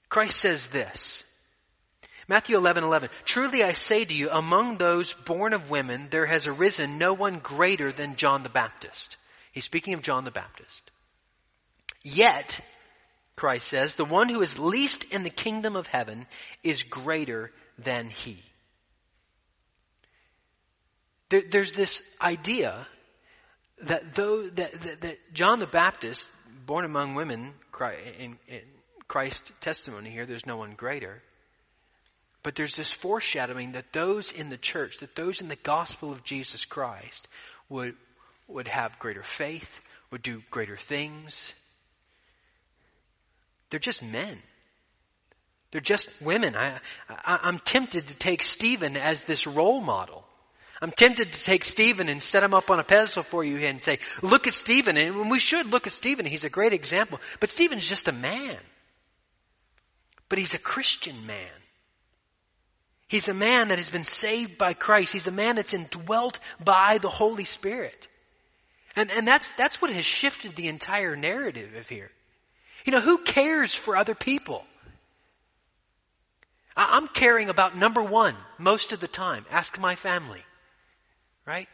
Christ 0.08 0.38
says 0.38 0.68
this. 0.68 1.22
Matthew 2.28 2.56
11, 2.56 2.84
11. 2.84 3.10
Truly 3.24 3.64
I 3.64 3.72
say 3.72 4.04
to 4.04 4.14
you, 4.14 4.30
among 4.30 4.76
those 4.76 5.14
born 5.14 5.52
of 5.52 5.68
women, 5.68 6.06
there 6.10 6.26
has 6.26 6.46
arisen 6.46 6.96
no 6.96 7.12
one 7.12 7.40
greater 7.40 7.90
than 7.90 8.14
John 8.14 8.44
the 8.44 8.48
Baptist. 8.48 9.16
He's 9.52 9.64
speaking 9.64 9.94
of 9.94 10.02
John 10.02 10.24
the 10.24 10.30
Baptist. 10.30 10.80
Yet, 12.02 12.60
Christ 13.34 13.66
says, 13.66 13.96
the 13.96 14.04
one 14.04 14.28
who 14.28 14.42
is 14.42 14.58
least 14.58 15.04
in 15.12 15.24
the 15.24 15.30
kingdom 15.30 15.74
of 15.74 15.86
heaven 15.88 16.26
is 16.62 16.84
greater 16.84 17.50
than 17.78 18.10
he. 18.10 18.40
There, 21.30 21.42
there's 21.50 21.72
this 21.72 22.02
idea 22.20 22.86
that 23.82 24.14
though 24.14 24.48
that, 24.48 24.72
that, 24.72 25.00
that, 25.00 25.34
John 25.34 25.58
the 25.58 25.66
Baptist, 25.66 26.28
born 26.66 26.84
among 26.84 27.14
women, 27.14 27.54
in 28.18 28.36
Christ's 29.10 29.50
testimony 29.60 30.08
here. 30.08 30.24
There's 30.24 30.46
no 30.46 30.56
one 30.56 30.74
greater. 30.74 31.20
But 32.44 32.54
there's 32.54 32.76
this 32.76 32.92
foreshadowing 32.92 33.72
that 33.72 33.92
those 33.92 34.30
in 34.30 34.50
the 34.50 34.56
church, 34.56 34.98
that 34.98 35.16
those 35.16 35.40
in 35.40 35.48
the 35.48 35.56
gospel 35.56 36.12
of 36.12 36.22
Jesus 36.22 36.64
Christ 36.64 37.26
would, 37.68 37.96
would 38.46 38.68
have 38.68 39.00
greater 39.00 39.24
faith, 39.24 39.80
would 40.12 40.22
do 40.22 40.42
greater 40.52 40.76
things. 40.76 41.52
They're 43.70 43.80
just 43.80 44.00
men. 44.00 44.38
They're 45.72 45.80
just 45.80 46.08
women. 46.20 46.54
I, 46.54 46.78
I, 47.08 47.48
am 47.48 47.58
tempted 47.58 48.06
to 48.06 48.14
take 48.14 48.44
Stephen 48.44 48.96
as 48.96 49.24
this 49.24 49.44
role 49.46 49.80
model. 49.80 50.24
I'm 50.82 50.90
tempted 50.90 51.32
to 51.32 51.44
take 51.44 51.62
Stephen 51.62 52.08
and 52.08 52.22
set 52.22 52.42
him 52.42 52.54
up 52.54 52.70
on 52.70 52.78
a 52.78 52.84
pedestal 52.84 53.22
for 53.22 53.44
you 53.44 53.58
and 53.58 53.82
say, 53.82 53.98
look 54.22 54.46
at 54.46 54.54
Stephen. 54.54 54.96
And 54.96 55.30
we 55.30 55.38
should 55.38 55.66
look 55.66 55.86
at 55.86 55.92
Stephen. 55.92 56.24
He's 56.24 56.44
a 56.44 56.50
great 56.50 56.72
example. 56.72 57.20
But 57.38 57.50
Stephen's 57.50 57.86
just 57.86 58.08
a 58.08 58.12
man. 58.12 58.56
But 60.30 60.38
he's 60.38 60.54
a 60.54 60.58
Christian 60.58 61.26
man. 61.26 61.48
He's 63.08 63.28
a 63.28 63.34
man 63.34 63.68
that 63.68 63.78
has 63.78 63.90
been 63.90 64.04
saved 64.04 64.56
by 64.56 64.72
Christ. 64.72 65.12
He's 65.12 65.26
a 65.26 65.32
man 65.32 65.56
that's 65.56 65.74
indwelt 65.74 66.38
by 66.64 66.98
the 66.98 67.10
Holy 67.10 67.44
Spirit. 67.44 68.08
And, 68.96 69.10
and 69.10 69.26
that's, 69.28 69.52
that's 69.58 69.82
what 69.82 69.90
has 69.90 70.04
shifted 70.04 70.56
the 70.56 70.68
entire 70.68 71.14
narrative 71.14 71.74
of 71.74 71.88
here. 71.88 72.10
You 72.86 72.92
know, 72.92 73.00
who 73.00 73.18
cares 73.18 73.74
for 73.74 73.96
other 73.96 74.14
people? 74.14 74.64
I'm 76.76 77.08
caring 77.08 77.50
about 77.50 77.76
number 77.76 78.02
one 78.02 78.36
most 78.58 78.92
of 78.92 79.00
the 79.00 79.08
time. 79.08 79.44
Ask 79.50 79.78
my 79.78 79.96
family. 79.96 80.42
Right? 81.50 81.68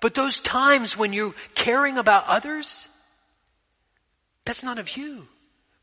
But 0.00 0.12
those 0.12 0.36
times 0.36 0.94
when 0.94 1.14
you're 1.14 1.34
caring 1.54 1.96
about 1.96 2.26
others, 2.26 2.86
that's 4.44 4.62
not 4.62 4.78
of 4.78 4.94
you. 4.94 5.26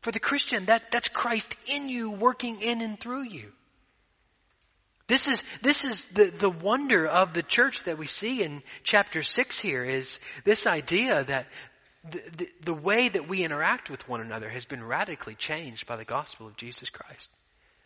For 0.02 0.12
the 0.12 0.20
Christian, 0.20 0.66
that, 0.66 0.92
that's 0.92 1.08
Christ 1.08 1.56
in 1.66 1.88
you, 1.88 2.12
working 2.12 2.62
in 2.62 2.80
and 2.80 2.98
through 2.98 3.24
you. 3.24 3.50
This 5.08 5.26
is, 5.26 5.42
this 5.62 5.82
is 5.82 6.04
the, 6.06 6.26
the 6.26 6.48
wonder 6.48 7.08
of 7.08 7.32
the 7.32 7.42
church 7.42 7.82
that 7.84 7.98
we 7.98 8.06
see 8.06 8.44
in 8.44 8.62
chapter 8.84 9.24
6 9.24 9.58
here 9.58 9.84
is 9.84 10.20
this 10.44 10.68
idea 10.68 11.24
that 11.24 11.46
the, 12.08 12.22
the, 12.36 12.48
the 12.66 12.74
way 12.74 13.08
that 13.08 13.26
we 13.26 13.42
interact 13.42 13.90
with 13.90 14.08
one 14.08 14.20
another 14.20 14.48
has 14.48 14.64
been 14.64 14.84
radically 14.84 15.34
changed 15.34 15.88
by 15.88 15.96
the 15.96 16.04
gospel 16.04 16.46
of 16.46 16.56
Jesus 16.56 16.88
Christ. 16.88 17.30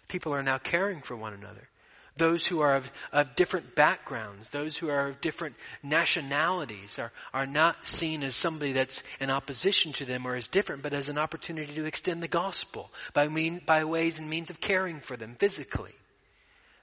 People 0.08 0.34
are 0.34 0.42
now 0.42 0.58
caring 0.58 1.00
for 1.00 1.16
one 1.16 1.32
another. 1.32 1.66
Those 2.16 2.46
who 2.46 2.60
are 2.60 2.76
of, 2.76 2.92
of 3.10 3.34
different 3.36 3.74
backgrounds, 3.74 4.50
those 4.50 4.76
who 4.76 4.90
are 4.90 5.08
of 5.08 5.20
different 5.22 5.56
nationalities 5.82 6.98
are, 6.98 7.10
are 7.32 7.46
not 7.46 7.86
seen 7.86 8.22
as 8.22 8.34
somebody 8.34 8.72
that's 8.72 9.02
in 9.18 9.30
opposition 9.30 9.92
to 9.94 10.04
them 10.04 10.26
or 10.26 10.34
as 10.34 10.46
different, 10.46 10.82
but 10.82 10.92
as 10.92 11.08
an 11.08 11.16
opportunity 11.16 11.74
to 11.74 11.86
extend 11.86 12.22
the 12.22 12.28
gospel 12.28 12.90
by 13.14 13.28
mean, 13.28 13.62
by 13.64 13.84
ways 13.84 14.18
and 14.18 14.28
means 14.28 14.50
of 14.50 14.60
caring 14.60 15.00
for 15.00 15.16
them 15.16 15.36
physically. 15.38 15.94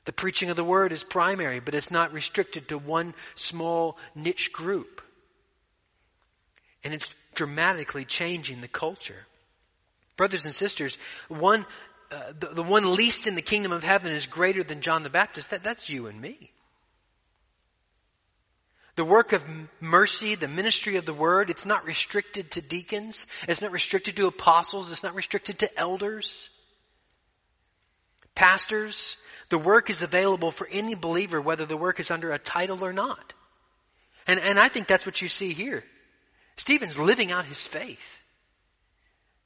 The 0.05 0.13
preaching 0.13 0.49
of 0.49 0.55
the 0.55 0.63
word 0.63 0.91
is 0.91 1.03
primary, 1.03 1.59
but 1.59 1.75
it's 1.75 1.91
not 1.91 2.13
restricted 2.13 2.69
to 2.69 2.79
one 2.79 3.13
small 3.35 3.97
niche 4.15 4.51
group. 4.51 5.03
And 6.83 6.93
it's 6.93 7.09
dramatically 7.35 8.05
changing 8.05 8.61
the 8.61 8.67
culture. 8.67 9.27
Brothers 10.17 10.45
and 10.45 10.55
sisters, 10.55 10.97
one, 11.27 11.65
uh, 12.11 12.33
the, 12.39 12.47
the 12.47 12.63
one 12.63 12.95
least 12.95 13.27
in 13.27 13.35
the 13.35 13.41
kingdom 13.41 13.71
of 13.71 13.83
heaven 13.83 14.11
is 14.11 14.27
greater 14.27 14.63
than 14.63 14.81
John 14.81 15.03
the 15.03 15.09
Baptist. 15.09 15.51
That, 15.51 15.63
that's 15.63 15.89
you 15.89 16.07
and 16.07 16.19
me. 16.19 16.51
The 18.95 19.05
work 19.05 19.31
of 19.31 19.45
mercy, 19.79 20.35
the 20.35 20.47
ministry 20.47 20.97
of 20.97 21.05
the 21.05 21.13
word, 21.13 21.49
it's 21.49 21.65
not 21.65 21.85
restricted 21.85 22.51
to 22.51 22.61
deacons. 22.61 23.25
It's 23.47 23.61
not 23.61 23.71
restricted 23.71 24.17
to 24.17 24.27
apostles. 24.27 24.91
It's 24.91 25.03
not 25.03 25.15
restricted 25.15 25.59
to 25.59 25.79
elders. 25.79 26.49
Pastors, 28.35 29.15
the 29.49 29.57
work 29.57 29.89
is 29.89 30.01
available 30.01 30.51
for 30.51 30.67
any 30.67 30.95
believer, 30.95 31.39
whether 31.39 31.65
the 31.65 31.77
work 31.77 31.99
is 31.99 32.11
under 32.11 32.31
a 32.31 32.39
title 32.39 32.83
or 32.83 32.91
not. 32.91 33.33
And, 34.27 34.39
and 34.39 34.59
I 34.59 34.67
think 34.67 34.87
that's 34.87 35.05
what 35.05 35.21
you 35.21 35.27
see 35.27 35.53
here. 35.53 35.83
Stephen's 36.57 36.97
living 36.97 37.31
out 37.31 37.45
his 37.45 37.65
faith. 37.65 38.17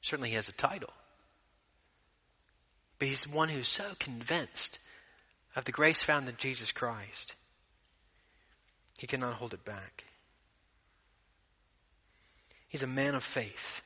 Certainly 0.00 0.30
he 0.30 0.34
has 0.34 0.48
a 0.48 0.52
title. 0.52 0.90
But 3.04 3.10
he's 3.10 3.28
one 3.28 3.50
who's 3.50 3.68
so 3.68 3.84
convinced 3.98 4.78
of 5.54 5.66
the 5.66 5.72
grace 5.72 6.02
found 6.02 6.26
in 6.26 6.36
Jesus 6.38 6.72
Christ. 6.72 7.34
He 8.96 9.06
cannot 9.06 9.34
hold 9.34 9.52
it 9.52 9.62
back. 9.62 10.04
He's 12.68 12.82
a 12.82 12.86
man 12.86 13.14
of 13.14 13.22
faith. 13.22 13.82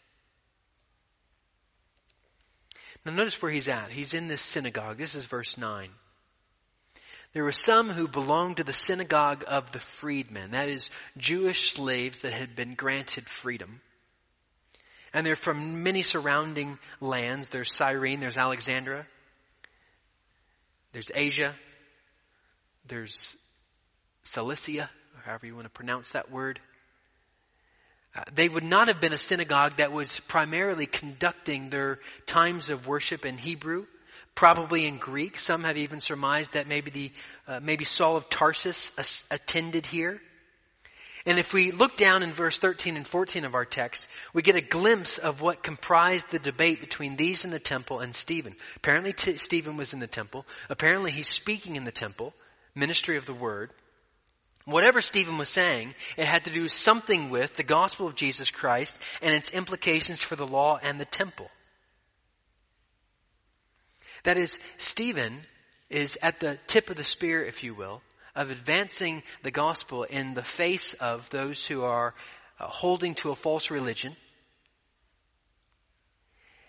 Now 3.04 3.10
notice 3.10 3.42
where 3.42 3.50
he's 3.50 3.66
at. 3.66 3.90
He's 3.90 4.14
in 4.14 4.28
this 4.28 4.40
synagogue. 4.40 4.98
This 4.98 5.16
is 5.16 5.24
verse 5.24 5.58
9. 5.58 5.90
There 7.32 7.42
were 7.42 7.50
some 7.50 7.90
who 7.90 8.06
belonged 8.06 8.58
to 8.58 8.64
the 8.64 8.72
synagogue 8.72 9.42
of 9.48 9.72
the 9.72 9.80
freedmen, 9.80 10.52
that 10.52 10.68
is, 10.68 10.90
Jewish 11.16 11.72
slaves 11.72 12.20
that 12.20 12.34
had 12.34 12.54
been 12.54 12.76
granted 12.76 13.28
freedom. 13.28 13.80
And 15.12 15.26
they're 15.26 15.36
from 15.36 15.82
many 15.82 16.02
surrounding 16.02 16.78
lands. 17.00 17.48
There's 17.48 17.72
Cyrene, 17.72 18.20
there's 18.20 18.36
Alexandria, 18.36 19.06
there's 20.92 21.10
Asia, 21.14 21.54
there's 22.86 23.36
Cilicia, 24.22 24.90
or 25.16 25.22
however 25.24 25.46
you 25.46 25.54
want 25.54 25.66
to 25.66 25.70
pronounce 25.70 26.10
that 26.10 26.30
word. 26.30 26.60
Uh, 28.16 28.24
they 28.34 28.48
would 28.48 28.64
not 28.64 28.88
have 28.88 29.00
been 29.00 29.12
a 29.12 29.18
synagogue 29.18 29.76
that 29.76 29.92
was 29.92 30.20
primarily 30.20 30.86
conducting 30.86 31.70
their 31.70 32.00
times 32.26 32.70
of 32.70 32.86
worship 32.86 33.24
in 33.24 33.36
Hebrew 33.36 33.86
probably 34.38 34.86
in 34.86 34.98
Greek. 34.98 35.36
Some 35.36 35.64
have 35.64 35.76
even 35.76 35.98
surmised 35.98 36.52
that 36.52 36.68
maybe 36.68 36.92
the 36.92 37.12
uh, 37.48 37.58
maybe 37.60 37.84
Saul 37.84 38.16
of 38.16 38.30
Tarsus 38.30 38.92
attended 39.32 39.84
here. 39.84 40.20
And 41.28 41.38
if 41.38 41.52
we 41.52 41.72
look 41.72 41.98
down 41.98 42.22
in 42.22 42.32
verse 42.32 42.58
13 42.58 42.96
and 42.96 43.06
14 43.06 43.44
of 43.44 43.54
our 43.54 43.66
text, 43.66 44.08
we 44.32 44.40
get 44.40 44.56
a 44.56 44.62
glimpse 44.62 45.18
of 45.18 45.42
what 45.42 45.62
comprised 45.62 46.30
the 46.30 46.38
debate 46.38 46.80
between 46.80 47.16
these 47.16 47.44
in 47.44 47.50
the 47.50 47.58
temple 47.58 48.00
and 48.00 48.14
Stephen. 48.16 48.56
Apparently 48.76 49.12
t- 49.12 49.36
Stephen 49.36 49.76
was 49.76 49.92
in 49.92 50.00
the 50.00 50.06
temple. 50.06 50.46
Apparently 50.70 51.10
he's 51.10 51.28
speaking 51.28 51.76
in 51.76 51.84
the 51.84 51.92
temple, 51.92 52.32
ministry 52.74 53.18
of 53.18 53.26
the 53.26 53.34
word. 53.34 53.70
Whatever 54.64 55.02
Stephen 55.02 55.36
was 55.36 55.50
saying, 55.50 55.94
it 56.16 56.24
had 56.24 56.46
to 56.46 56.50
do 56.50 56.66
something 56.66 57.28
with 57.28 57.52
the 57.56 57.62
gospel 57.62 58.06
of 58.06 58.14
Jesus 58.14 58.48
Christ 58.48 58.98
and 59.20 59.34
its 59.34 59.50
implications 59.50 60.22
for 60.22 60.34
the 60.34 60.46
law 60.46 60.78
and 60.82 60.98
the 60.98 61.04
temple. 61.04 61.50
That 64.22 64.38
is, 64.38 64.58
Stephen 64.78 65.42
is 65.90 66.18
at 66.22 66.40
the 66.40 66.58
tip 66.66 66.88
of 66.88 66.96
the 66.96 67.04
spear, 67.04 67.44
if 67.44 67.62
you 67.62 67.74
will, 67.74 68.00
of 68.38 68.52
advancing 68.52 69.24
the 69.42 69.50
gospel 69.50 70.04
in 70.04 70.32
the 70.32 70.44
face 70.44 70.94
of 70.94 71.28
those 71.30 71.66
who 71.66 71.82
are 71.82 72.14
uh, 72.60 72.66
holding 72.66 73.16
to 73.16 73.30
a 73.30 73.34
false 73.34 73.68
religion. 73.72 74.16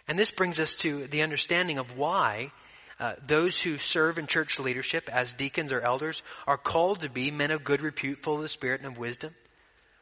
And 0.08 0.18
this 0.18 0.32
brings 0.32 0.60
us 0.60 0.76
to 0.78 1.06
the 1.06 1.22
understanding 1.22 1.78
of 1.78 1.96
why 1.96 2.52
uh, 3.00 3.14
those 3.28 3.62
who 3.62 3.78
serve 3.78 4.18
in 4.18 4.26
church 4.26 4.58
leadership 4.58 5.10
as 5.14 5.32
deacons 5.32 5.72
or 5.72 5.80
elders 5.80 6.24
are 6.48 6.58
called 6.58 7.02
to 7.02 7.10
be 7.10 7.30
men 7.30 7.52
of 7.52 7.64
good 7.64 7.82
repute, 7.82 8.18
full 8.24 8.38
of 8.38 8.42
the 8.42 8.50
Spirit 8.50 8.82
and 8.82 8.92
of 8.92 8.98
wisdom. 8.98 9.36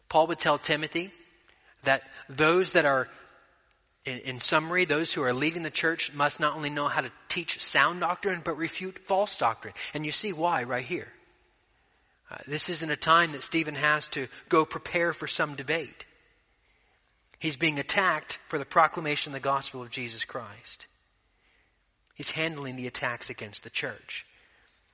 Paul 0.07 0.27
would 0.27 0.39
tell 0.39 0.57
Timothy 0.57 1.11
that 1.83 2.01
those 2.29 2.73
that 2.73 2.85
are 2.85 3.09
in, 4.05 4.19
in, 4.19 4.39
summary, 4.39 4.85
those 4.85 5.13
who 5.13 5.21
are 5.21 5.33
leading 5.33 5.63
the 5.63 5.69
church 5.69 6.13
must 6.13 6.39
not 6.39 6.55
only 6.55 6.69
know 6.69 6.87
how 6.87 7.01
to 7.01 7.11
teach 7.27 7.59
sound 7.59 7.99
doctrine, 7.99 8.41
but 8.43 8.55
refute 8.55 8.99
false 8.99 9.35
doctrine. 9.35 9.73
And 9.93 10.05
you 10.05 10.11
see 10.11 10.31
why 10.31 10.63
right 10.63 10.85
here. 10.85 11.09
Uh, 12.29 12.37
this 12.47 12.69
isn't 12.69 12.91
a 12.91 12.97
time 12.97 13.31
that 13.31 13.43
Stephen 13.43 13.75
has 13.75 14.07
to 14.09 14.27
go 14.49 14.65
prepare 14.65 15.13
for 15.13 15.27
some 15.27 15.55
debate. 15.55 16.05
He's 17.39 17.55
being 17.55 17.79
attacked 17.79 18.39
for 18.47 18.57
the 18.57 18.65
proclamation 18.65 19.31
of 19.31 19.33
the 19.33 19.39
gospel 19.39 19.81
of 19.81 19.91
Jesus 19.91 20.25
Christ. 20.25 20.87
He's 22.15 22.31
handling 22.31 22.75
the 22.75 22.87
attacks 22.87 23.29
against 23.29 23.63
the 23.63 23.69
church. 23.69 24.25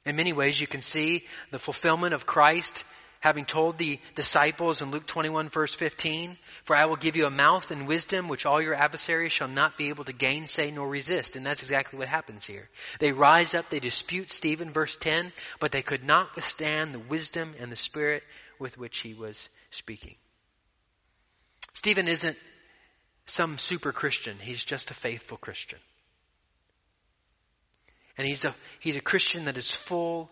In 0.05 0.17
many 0.17 0.33
ways, 0.33 0.59
you 0.59 0.67
can 0.67 0.81
see 0.81 1.25
the 1.51 1.59
fulfillment 1.59 2.13
of 2.13 2.25
Christ 2.25 2.83
having 3.23 3.45
told 3.45 3.77
the 3.77 3.97
disciples 4.15 4.81
in 4.81 4.91
Luke 4.91 5.07
21 5.07 5.47
verse 5.47 5.73
15, 5.73 6.37
For 6.65 6.75
I 6.75 6.87
will 6.87 6.97
give 6.97 7.15
you 7.15 7.25
a 7.25 7.29
mouth 7.29 7.71
and 7.71 7.87
wisdom 7.87 8.27
which 8.27 8.45
all 8.45 8.61
your 8.61 8.75
adversaries 8.75 9.31
shall 9.31 9.47
not 9.47 9.77
be 9.77 9.87
able 9.87 10.03
to 10.03 10.11
gainsay 10.11 10.71
nor 10.71 10.89
resist. 10.89 11.37
And 11.37 11.45
that's 11.45 11.63
exactly 11.63 11.97
what 11.97 12.09
happens 12.09 12.45
here. 12.45 12.67
They 12.99 13.13
rise 13.13 13.53
up, 13.53 13.69
they 13.69 13.79
dispute 13.79 14.29
Stephen, 14.29 14.73
verse 14.73 14.97
10, 14.97 15.31
but 15.61 15.71
they 15.71 15.81
could 15.81 16.03
not 16.03 16.35
withstand 16.35 16.93
the 16.93 16.99
wisdom 16.99 17.53
and 17.61 17.71
the 17.71 17.77
spirit 17.77 18.23
with 18.59 18.77
which 18.77 18.99
he 18.99 19.13
was 19.13 19.47
speaking. 19.71 20.15
Stephen 21.73 22.09
isn't 22.09 22.35
some 23.25 23.57
super 23.57 23.93
Christian. 23.93 24.35
He's 24.37 24.61
just 24.61 24.91
a 24.91 24.95
faithful 24.95 25.37
Christian. 25.37 25.79
And 28.17 28.27
he's 28.27 28.43
a, 28.43 28.53
he's 28.81 28.97
a 28.97 29.01
Christian 29.01 29.45
that 29.45 29.57
is 29.57 29.71
full 29.71 30.29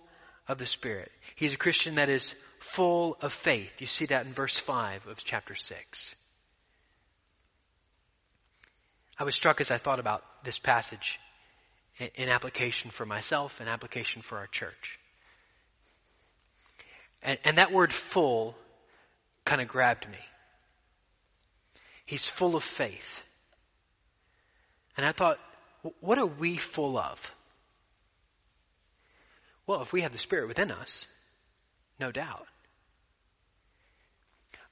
of 0.48 0.58
the 0.58 0.66
Spirit. 0.66 1.12
He's 1.36 1.54
a 1.54 1.58
Christian 1.58 1.96
that 1.96 2.10
is 2.10 2.36
full 2.60 3.18
of 3.22 3.34
faith. 3.34 3.72
You 3.80 3.88
see 3.88 4.06
that 4.08 4.26
in 4.26 4.34
verse 4.34 4.58
5 4.58 5.08
of 5.08 5.24
chapter 5.24 5.56
6. 5.56 6.16
I 9.18 9.24
was 9.24 9.36
struck 9.36 9.62
as 9.62 9.72
I 9.72 9.78
thought 9.78 10.00
about 10.00 10.24
this 10.44 10.60
passage 10.60 11.20
in 12.16 12.30
application 12.30 12.92
for 12.92 13.06
myself 13.06 13.60
and 13.60 13.70
application 13.70 14.22
for 14.22 14.38
our 14.38 14.48
church. 14.48 15.00
And, 17.22 17.38
and 17.44 17.58
that 17.58 17.72
word 17.72 17.94
full 17.94 18.56
kind 19.46 19.62
of 19.62 19.68
grabbed 19.68 20.10
me. 20.10 20.18
He's 22.06 22.28
full 22.28 22.56
of 22.56 22.64
faith. 22.64 23.24
And 24.98 25.06
I 25.06 25.12
thought, 25.12 25.40
what 26.00 26.18
are 26.18 26.26
we 26.26 26.58
full 26.58 26.98
of? 26.98 27.22
Well, 29.72 29.82
if 29.82 29.94
we 29.94 30.02
have 30.02 30.12
the 30.12 30.18
Spirit 30.18 30.50
within 30.50 30.70
us, 30.70 31.08
no 31.98 32.12
doubt. 32.12 32.46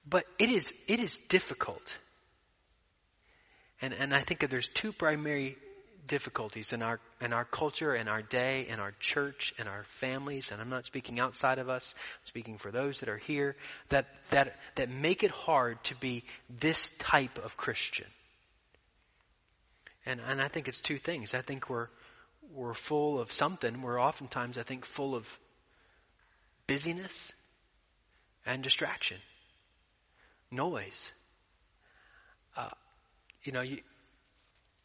But 0.05 0.25
it 0.37 0.49
is, 0.49 0.73
it 0.87 0.99
is 0.99 1.19
difficult. 1.29 1.97
And, 3.81 3.93
and 3.93 4.13
I 4.13 4.19
think 4.19 4.41
there's 4.49 4.67
two 4.67 4.91
primary 4.91 5.55
difficulties 6.05 6.73
in 6.73 6.81
our 6.81 6.99
in 7.21 7.31
our 7.31 7.45
culture, 7.45 7.95
in 7.95 8.09
our 8.09 8.21
day, 8.21 8.67
in 8.67 8.81
our 8.81 8.91
church, 8.99 9.53
in 9.57 9.69
our 9.69 9.85
families, 10.01 10.51
and 10.51 10.59
I'm 10.59 10.69
not 10.69 10.83
speaking 10.83 11.17
outside 11.17 11.59
of 11.59 11.69
us, 11.69 11.95
I'm 11.97 12.25
speaking 12.25 12.57
for 12.57 12.69
those 12.69 12.99
that 12.99 13.07
are 13.07 13.17
here, 13.17 13.55
that 13.87 14.05
that 14.31 14.57
that 14.75 14.89
make 14.89 15.23
it 15.23 15.31
hard 15.31 15.81
to 15.85 15.95
be 15.95 16.25
this 16.59 16.89
type 16.97 17.37
of 17.37 17.55
Christian. 17.55 18.07
And 20.05 20.19
and 20.27 20.41
I 20.41 20.49
think 20.49 20.67
it's 20.67 20.81
two 20.81 20.97
things. 20.97 21.33
I 21.33 21.41
think 21.41 21.69
we're 21.69 21.87
we're 22.53 22.73
full 22.73 23.19
of 23.19 23.31
something. 23.31 23.81
We're 23.81 24.01
oftentimes, 24.01 24.57
I 24.57 24.63
think, 24.63 24.85
full 24.85 25.15
of 25.15 25.39
busyness 26.67 27.31
and 28.45 28.63
distraction, 28.63 29.17
noise. 30.51 31.11
Uh, 32.55 32.69
you 33.43 33.51
know, 33.51 33.61
you, 33.61 33.79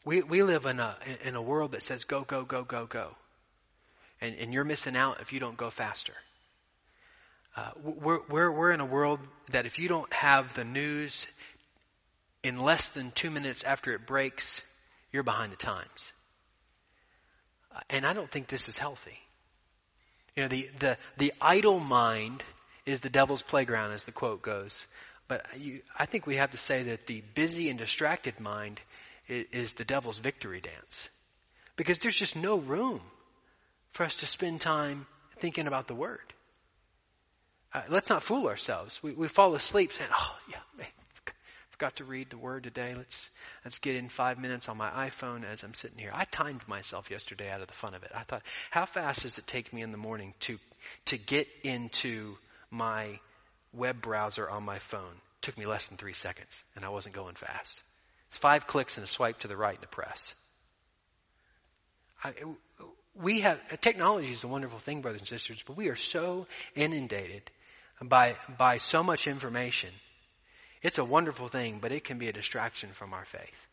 we, 0.03 0.21
we 0.21 0.43
live 0.43 0.65
in 0.65 0.79
a, 0.79 0.95
in 1.23 1.35
a 1.35 1.41
world 1.41 1.71
that 1.71 1.83
says 1.83 2.05
go, 2.05 2.21
go, 2.21 2.43
go, 2.43 2.63
go, 2.63 2.85
go. 2.85 3.15
And, 4.21 4.35
and 4.35 4.53
you're 4.53 4.63
missing 4.63 4.95
out 4.95 5.21
if 5.21 5.33
you 5.33 5.39
don't 5.39 5.57
go 5.57 5.69
faster. 5.69 6.13
Uh, 7.55 7.71
we're, 7.83 8.19
we're, 8.29 8.51
we're 8.51 8.71
in 8.71 8.81
a 8.81 8.85
world 8.85 9.19
that 9.51 9.65
if 9.65 9.79
you 9.79 9.87
don't 9.87 10.11
have 10.13 10.53
the 10.53 10.65
news 10.65 11.25
in 12.43 12.59
less 12.59 12.89
than 12.89 13.11
two 13.11 13.31
minutes 13.31 13.63
after 13.63 13.93
it 13.93 14.05
breaks, 14.05 14.61
you're 15.11 15.23
behind 15.23 15.51
the 15.51 15.57
times. 15.57 16.11
And 17.89 18.05
I 18.05 18.13
don't 18.13 18.29
think 18.29 18.47
this 18.47 18.67
is 18.67 18.77
healthy. 18.77 19.17
You 20.35 20.43
know, 20.43 20.49
the, 20.49 20.69
the, 20.79 20.97
the 21.17 21.33
idle 21.41 21.79
mind 21.79 22.43
is 22.85 23.01
the 23.01 23.09
devil's 23.09 23.41
playground, 23.41 23.93
as 23.93 24.03
the 24.03 24.11
quote 24.11 24.41
goes. 24.41 24.85
But 25.27 25.45
you, 25.57 25.81
I 25.97 26.05
think 26.05 26.27
we 26.27 26.37
have 26.37 26.51
to 26.51 26.57
say 26.57 26.83
that 26.83 27.07
the 27.07 27.23
busy 27.33 27.69
and 27.69 27.79
distracted 27.79 28.39
mind 28.39 28.79
is 29.27 29.73
the 29.73 29.85
devil's 29.85 30.19
victory 30.19 30.61
dance. 30.61 31.09
Because 31.77 31.99
there's 31.99 32.15
just 32.15 32.35
no 32.35 32.57
room 32.57 33.01
for 33.91 34.03
us 34.03 34.17
to 34.17 34.27
spend 34.27 34.61
time 34.61 35.07
thinking 35.39 35.67
about 35.67 35.87
the 35.87 35.95
Word. 35.95 36.33
Uh, 37.73 37.81
let's 37.89 38.09
not 38.09 38.23
fool 38.23 38.47
ourselves. 38.47 39.01
We, 39.01 39.13
we 39.13 39.27
fall 39.27 39.55
asleep 39.55 39.91
saying, 39.93 40.09
oh, 40.13 40.37
yeah, 40.49 40.85
forgot 41.75 41.97
to 41.97 42.05
read 42.05 42.29
the 42.29 42.37
Word 42.37 42.63
today. 42.63 42.93
Let's, 42.95 43.29
let's 43.65 43.79
get 43.79 43.97
in 43.97 44.07
five 44.07 44.39
minutes 44.39 44.69
on 44.69 44.77
my 44.77 44.89
iPhone 44.89 45.43
as 45.43 45.61
I'm 45.63 45.73
sitting 45.73 45.97
here. 45.97 46.11
I 46.13 46.23
timed 46.23 46.65
myself 46.69 47.11
yesterday 47.11 47.49
out 47.49 47.59
of 47.59 47.67
the 47.67 47.73
fun 47.73 47.93
of 47.93 48.03
it. 48.03 48.11
I 48.15 48.23
thought, 48.23 48.43
how 48.71 48.85
fast 48.85 49.23
does 49.23 49.37
it 49.37 49.45
take 49.45 49.73
me 49.73 49.81
in 49.81 49.91
the 49.91 49.97
morning 49.97 50.33
to, 50.41 50.57
to 51.07 51.17
get 51.17 51.49
into 51.63 52.37
my 52.71 53.19
web 53.73 54.01
browser 54.01 54.49
on 54.49 54.63
my 54.63 54.79
phone? 54.79 55.01
It 55.01 55.41
took 55.41 55.57
me 55.57 55.65
less 55.65 55.85
than 55.87 55.97
three 55.97 56.13
seconds, 56.13 56.63
and 56.77 56.85
I 56.85 56.89
wasn't 56.89 57.13
going 57.13 57.35
fast. 57.35 57.77
It's 58.29 58.37
five 58.37 58.67
clicks 58.67 58.97
and 58.97 59.03
a 59.03 59.07
swipe 59.07 59.39
to 59.39 59.49
the 59.49 59.57
right 59.57 59.75
and 59.75 59.83
a 59.83 59.87
press. 59.87 60.33
I, 62.23 62.33
we 63.21 63.41
have 63.41 63.59
technology 63.81 64.31
is 64.31 64.45
a 64.45 64.47
wonderful 64.47 64.79
thing, 64.79 65.01
brothers 65.01 65.19
and 65.19 65.27
sisters, 65.27 65.61
but 65.67 65.75
we 65.75 65.89
are 65.89 65.97
so 65.97 66.47
inundated 66.73 67.51
by 68.01 68.37
by 68.57 68.77
so 68.77 69.03
much 69.03 69.27
information. 69.27 69.89
It's 70.85 70.99
a 70.99 71.03
wonderful 71.03 71.47
thing, 71.47 71.79
but 71.81 71.91
it 71.91 72.03
can 72.03 72.19
be 72.19 72.27
a 72.27 72.31
distraction 72.31 72.91
from 72.93 73.15
our 73.15 73.25
faith. 73.25 73.67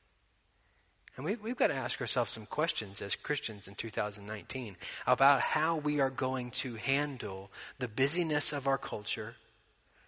And 1.15 1.27
we, 1.27 1.37
we've 1.37 1.59
got 1.59 1.67
to 1.67 1.75
ask 1.75 2.01
ourselves 2.01 2.33
some 2.33 2.47
questions 2.47 3.03
as 3.03 3.17
Christians 3.17 3.69
in 3.69 3.75
2019 3.75 4.79
about 5.07 5.43
how 5.43 5.77
we 5.77 6.01
are 6.01 6.09
going 6.09 6.53
to 6.63 6.77
handle 6.77 7.51
the 7.79 7.87
busyness 7.87 8.55
of 8.55 8.67
our 8.67 8.79
culture, 8.79 9.35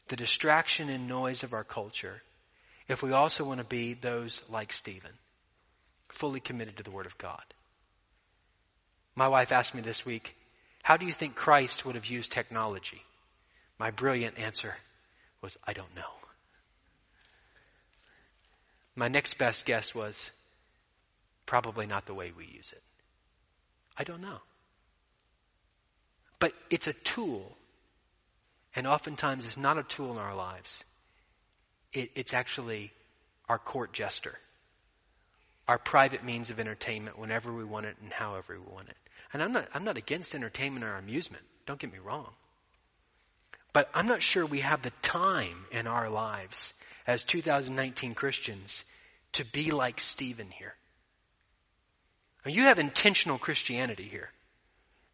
the 0.08 0.16
distraction 0.16 0.88
and 0.88 1.06
noise 1.06 1.42
of 1.42 1.52
our 1.52 1.62
culture, 1.62 2.22
if 2.88 3.02
we 3.02 3.12
also 3.12 3.44
want 3.44 3.58
to 3.58 3.66
be 3.66 3.92
those 3.92 4.42
like 4.48 4.72
Stephen, 4.72 5.12
fully 6.08 6.40
committed 6.40 6.78
to 6.78 6.84
the 6.84 6.90
Word 6.90 7.04
of 7.04 7.18
God. 7.18 7.44
My 9.14 9.28
wife 9.28 9.52
asked 9.52 9.74
me 9.74 9.82
this 9.82 10.06
week, 10.06 10.34
How 10.82 10.96
do 10.96 11.04
you 11.04 11.12
think 11.12 11.34
Christ 11.34 11.84
would 11.84 11.96
have 11.96 12.06
used 12.06 12.32
technology? 12.32 13.02
My 13.78 13.90
brilliant 13.90 14.38
answer 14.38 14.74
was, 15.42 15.58
I 15.66 15.74
don't 15.74 15.94
know. 15.94 16.23
My 18.96 19.08
next 19.08 19.38
best 19.38 19.64
guess 19.64 19.94
was, 19.94 20.30
Probably 21.46 21.86
not 21.86 22.06
the 22.06 22.14
way 22.14 22.32
we 22.34 22.46
use 22.46 22.72
it. 22.72 22.82
I 23.98 24.04
don't 24.04 24.22
know. 24.22 24.38
But 26.38 26.52
it's 26.70 26.86
a 26.86 26.92
tool. 26.92 27.56
And 28.74 28.86
oftentimes 28.86 29.44
it's 29.46 29.56
not 29.56 29.78
a 29.78 29.82
tool 29.82 30.12
in 30.12 30.18
our 30.18 30.34
lives 30.34 30.84
it, 31.92 32.10
it's 32.16 32.34
actually 32.34 32.92
our 33.48 33.58
court 33.58 33.92
jester, 33.92 34.36
our 35.68 35.78
private 35.78 36.24
means 36.24 36.50
of 36.50 36.60
entertainment 36.60 37.18
whenever 37.18 37.52
we 37.52 37.64
want 37.64 37.86
it 37.86 37.96
and 38.02 38.12
however 38.12 38.58
we 38.58 38.72
want 38.74 38.88
it. 38.88 38.96
And 39.32 39.42
I'm 39.42 39.52
not, 39.52 39.68
I'm 39.72 39.84
not 39.84 39.96
against 39.96 40.34
entertainment 40.34 40.84
or 40.84 40.96
amusement. 40.96 41.44
Don't 41.66 41.78
get 41.78 41.92
me 41.92 41.98
wrong. 41.98 42.30
But 43.72 43.88
I'm 43.94 44.06
not 44.06 44.22
sure 44.22 44.44
we 44.44 44.60
have 44.60 44.82
the 44.82 44.92
time 45.02 45.66
in 45.70 45.86
our 45.86 46.10
lives 46.10 46.72
as 47.06 47.24
2019 47.24 48.14
Christians 48.14 48.84
to 49.32 49.44
be 49.44 49.70
like 49.70 50.00
Stephen 50.00 50.50
here. 50.50 50.74
you 52.46 52.64
have 52.64 52.78
intentional 52.78 53.38
Christianity 53.38 54.04
here. 54.04 54.30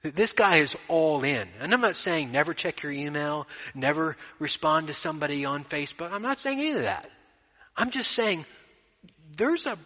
This 0.02 0.32
guy 0.32 0.58
is 0.58 0.76
all 0.88 1.22
in. 1.24 1.48
And 1.60 1.74
I'm 1.74 1.80
not 1.80 1.96
saying 1.96 2.32
never 2.32 2.54
check 2.54 2.82
your 2.82 2.92
email, 2.92 3.46
never 3.74 4.16
respond 4.38 4.86
to 4.86 4.94
somebody 4.94 5.44
on 5.44 5.64
Facebook. 5.64 6.10
I'm 6.10 6.22
not 6.22 6.38
saying 6.38 6.58
any 6.58 6.70
of 6.72 6.82
that. 6.82 7.08
I'm 7.76 7.90
just 7.90 8.10
saying 8.12 8.46
there's 9.36 9.66
a, 9.66 9.78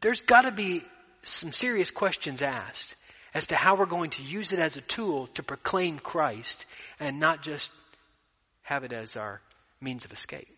there's 0.00 0.20
gotta 0.20 0.50
be 0.50 0.82
some 1.22 1.52
serious 1.52 1.90
questions 1.90 2.42
asked 2.42 2.94
as 3.34 3.46
to 3.48 3.54
how 3.54 3.76
we're 3.76 3.86
going 3.86 4.10
to 4.10 4.22
use 4.22 4.52
it 4.52 4.58
as 4.58 4.76
a 4.76 4.82
tool 4.82 5.28
to 5.28 5.42
proclaim 5.42 5.98
Christ 5.98 6.66
and 7.00 7.18
not 7.18 7.42
just 7.42 7.70
have 8.62 8.84
it 8.84 8.92
as 8.92 9.16
our 9.16 9.40
means 9.80 10.04
of 10.04 10.12
escape. 10.12 10.48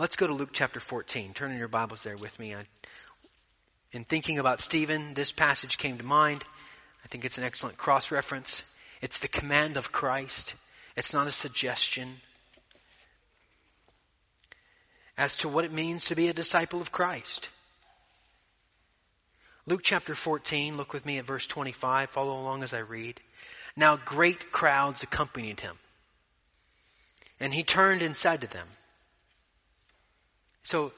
Let's 0.00 0.16
go 0.16 0.26
to 0.26 0.32
Luke 0.32 0.48
chapter 0.54 0.80
14. 0.80 1.34
Turn 1.34 1.52
in 1.52 1.58
your 1.58 1.68
Bibles 1.68 2.00
there 2.00 2.16
with 2.16 2.38
me. 2.38 2.54
I 2.54 2.64
in 3.92 4.04
thinking 4.04 4.38
about 4.38 4.60
Stephen, 4.60 5.12
this 5.12 5.30
passage 5.30 5.76
came 5.76 5.98
to 5.98 6.04
mind. 6.04 6.42
I 7.04 7.08
think 7.08 7.26
it's 7.26 7.36
an 7.36 7.44
excellent 7.44 7.76
cross 7.76 8.10
reference. 8.10 8.62
It's 9.02 9.20
the 9.20 9.28
command 9.28 9.76
of 9.76 9.92
Christ. 9.92 10.54
It's 10.96 11.12
not 11.12 11.26
a 11.26 11.30
suggestion 11.30 12.16
as 15.18 15.36
to 15.36 15.50
what 15.50 15.66
it 15.66 15.72
means 15.72 16.06
to 16.06 16.14
be 16.14 16.28
a 16.28 16.32
disciple 16.32 16.80
of 16.80 16.90
Christ. 16.90 17.50
Luke 19.66 19.82
chapter 19.84 20.14
14, 20.14 20.78
look 20.78 20.94
with 20.94 21.04
me 21.04 21.18
at 21.18 21.26
verse 21.26 21.46
25, 21.46 22.08
follow 22.08 22.40
along 22.40 22.62
as 22.62 22.72
I 22.72 22.78
read. 22.78 23.20
Now 23.76 23.98
great 23.98 24.50
crowds 24.50 25.02
accompanied 25.02 25.60
him. 25.60 25.76
And 27.38 27.52
he 27.52 27.64
turned 27.64 28.00
and 28.00 28.16
said 28.16 28.40
to 28.40 28.46
them. 28.46 28.66
So 30.62 30.92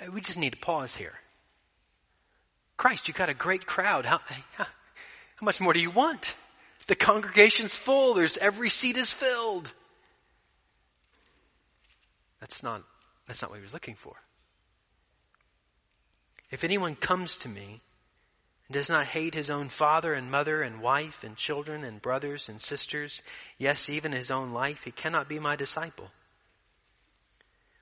uh, 0.00 0.10
we 0.12 0.20
just 0.20 0.38
need 0.38 0.50
to 0.50 0.58
pause 0.58 0.96
here. 0.96 1.14
Christ, 2.76 3.08
you've 3.08 3.16
got 3.16 3.28
a 3.28 3.34
great 3.34 3.66
crowd. 3.66 4.04
How, 4.04 4.20
how 4.56 4.66
much 5.42 5.60
more 5.60 5.72
do 5.72 5.80
you 5.80 5.90
want? 5.90 6.34
The 6.86 6.94
congregation's 6.94 7.74
full. 7.74 8.14
There's 8.14 8.36
every 8.36 8.68
seat 8.68 8.96
is 8.96 9.12
filled. 9.12 9.72
That's 12.40 12.62
not, 12.62 12.82
that's 13.26 13.40
not 13.40 13.50
what 13.50 13.56
he 13.58 13.62
was 13.62 13.72
looking 13.72 13.94
for. 13.94 14.14
If 16.50 16.62
anyone 16.62 16.94
comes 16.94 17.38
to 17.38 17.48
me 17.48 17.80
and 18.68 18.74
does 18.74 18.90
not 18.90 19.06
hate 19.06 19.34
his 19.34 19.50
own 19.50 19.68
father 19.68 20.12
and 20.12 20.30
mother 20.30 20.62
and 20.62 20.82
wife 20.82 21.24
and 21.24 21.36
children 21.36 21.84
and 21.84 22.02
brothers 22.02 22.48
and 22.48 22.60
sisters, 22.60 23.22
yes, 23.56 23.88
even 23.88 24.12
his 24.12 24.30
own 24.30 24.52
life, 24.52 24.82
he 24.84 24.90
cannot 24.90 25.28
be 25.28 25.38
my 25.38 25.56
disciple. 25.56 26.10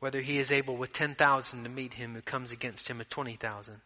whether 0.00 0.20
he 0.20 0.38
is 0.38 0.52
able 0.52 0.76
with 0.76 0.92
10,000 0.92 1.64
to 1.64 1.68
meet 1.68 1.94
him 1.94 2.14
who 2.14 2.22
comes 2.22 2.50
against 2.50 2.88
him 2.88 2.98
with 2.98 3.08
20,000? 3.08 3.80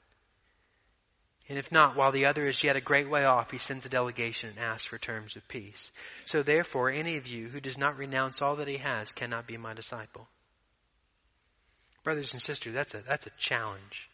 And 1.48 1.58
if 1.58 1.72
not, 1.72 1.96
while 1.96 2.12
the 2.12 2.26
other 2.26 2.46
is 2.46 2.62
yet 2.62 2.76
a 2.76 2.80
great 2.80 3.10
way 3.10 3.24
off, 3.24 3.50
he 3.50 3.58
sends 3.58 3.84
a 3.84 3.88
delegation 3.88 4.50
and 4.50 4.58
asks 4.60 4.86
for 4.86 4.98
terms 4.98 5.34
of 5.34 5.48
peace. 5.48 5.90
So 6.24 6.44
therefore, 6.44 6.90
any 6.90 7.16
of 7.16 7.26
you 7.26 7.48
who 7.48 7.60
does 7.60 7.76
not 7.76 7.98
renounce 7.98 8.40
all 8.40 8.54
that 8.56 8.68
he 8.68 8.76
has 8.76 9.10
cannot 9.10 9.48
be 9.48 9.56
my 9.56 9.74
disciple. 9.74 10.28
Brothers 12.04 12.32
and 12.32 12.40
sisters, 12.40 12.72
that's 12.72 12.94
a, 12.94 13.02
that's 13.06 13.26
a 13.26 13.32
challenge. 13.36 14.08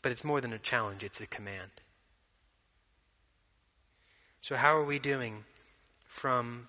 But 0.00 0.12
it's 0.12 0.24
more 0.24 0.40
than 0.40 0.54
a 0.54 0.58
challenge, 0.58 1.04
it's 1.04 1.20
a 1.20 1.26
command. 1.26 1.70
So 4.40 4.56
how 4.56 4.78
are 4.78 4.84
we 4.84 4.98
doing 4.98 5.44
from 6.08 6.68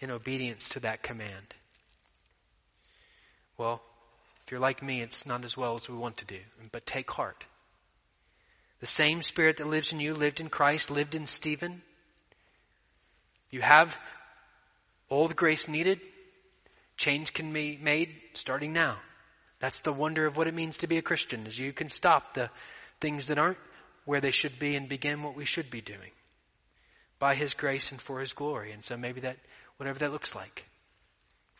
in 0.00 0.10
obedience 0.10 0.70
to 0.70 0.80
that 0.80 1.04
command? 1.04 1.54
Well, 3.60 3.82
if 4.46 4.50
you're 4.50 4.58
like 4.58 4.82
me, 4.82 5.02
it's 5.02 5.26
not 5.26 5.44
as 5.44 5.54
well 5.54 5.76
as 5.76 5.86
we 5.86 5.94
want 5.94 6.16
to 6.16 6.24
do. 6.24 6.38
But 6.72 6.86
take 6.86 7.10
heart. 7.10 7.44
The 8.80 8.86
same 8.86 9.20
Spirit 9.20 9.58
that 9.58 9.66
lives 9.66 9.92
in 9.92 10.00
you 10.00 10.14
lived 10.14 10.40
in 10.40 10.48
Christ, 10.48 10.90
lived 10.90 11.14
in 11.14 11.26
Stephen. 11.26 11.82
You 13.50 13.60
have 13.60 13.94
all 15.10 15.28
the 15.28 15.34
grace 15.34 15.68
needed. 15.68 16.00
Change 16.96 17.34
can 17.34 17.52
be 17.52 17.78
made 17.78 18.08
starting 18.32 18.72
now. 18.72 18.96
That's 19.58 19.80
the 19.80 19.92
wonder 19.92 20.24
of 20.24 20.38
what 20.38 20.46
it 20.46 20.54
means 20.54 20.78
to 20.78 20.86
be 20.86 20.96
a 20.96 21.02
Christian, 21.02 21.46
is 21.46 21.58
you 21.58 21.74
can 21.74 21.90
stop 21.90 22.32
the 22.32 22.48
things 22.98 23.26
that 23.26 23.36
aren't 23.36 23.58
where 24.06 24.22
they 24.22 24.30
should 24.30 24.58
be 24.58 24.74
and 24.74 24.88
begin 24.88 25.22
what 25.22 25.36
we 25.36 25.44
should 25.44 25.70
be 25.70 25.82
doing. 25.82 26.12
By 27.18 27.34
His 27.34 27.52
grace 27.52 27.90
and 27.90 28.00
for 28.00 28.20
His 28.20 28.32
glory. 28.32 28.72
And 28.72 28.82
so 28.82 28.96
maybe 28.96 29.20
that, 29.20 29.36
whatever 29.76 29.98
that 29.98 30.12
looks 30.12 30.34
like 30.34 30.64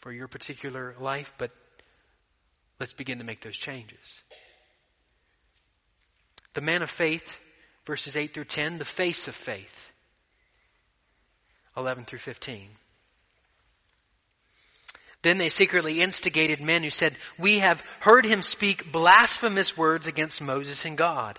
for 0.00 0.10
your 0.10 0.28
particular 0.28 0.94
life, 0.98 1.30
but 1.36 1.50
let's 2.80 2.94
begin 2.94 3.18
to 3.18 3.24
make 3.24 3.42
those 3.42 3.56
changes. 3.56 4.18
The 6.54 6.62
man 6.62 6.82
of 6.82 6.90
faith, 6.90 7.36
verses 7.86 8.16
8 8.16 8.34
through 8.34 8.46
10, 8.46 8.78
the 8.78 8.84
face 8.84 9.28
of 9.28 9.36
faith, 9.36 9.92
11 11.76 12.06
through 12.06 12.18
15. 12.18 12.68
Then 15.22 15.36
they 15.36 15.50
secretly 15.50 16.00
instigated 16.00 16.62
men 16.62 16.82
who 16.82 16.90
said, 16.90 17.16
We 17.38 17.58
have 17.58 17.82
heard 18.00 18.24
him 18.24 18.42
speak 18.42 18.90
blasphemous 18.90 19.76
words 19.76 20.06
against 20.06 20.40
Moses 20.40 20.84
and 20.86 20.96
God. 20.96 21.38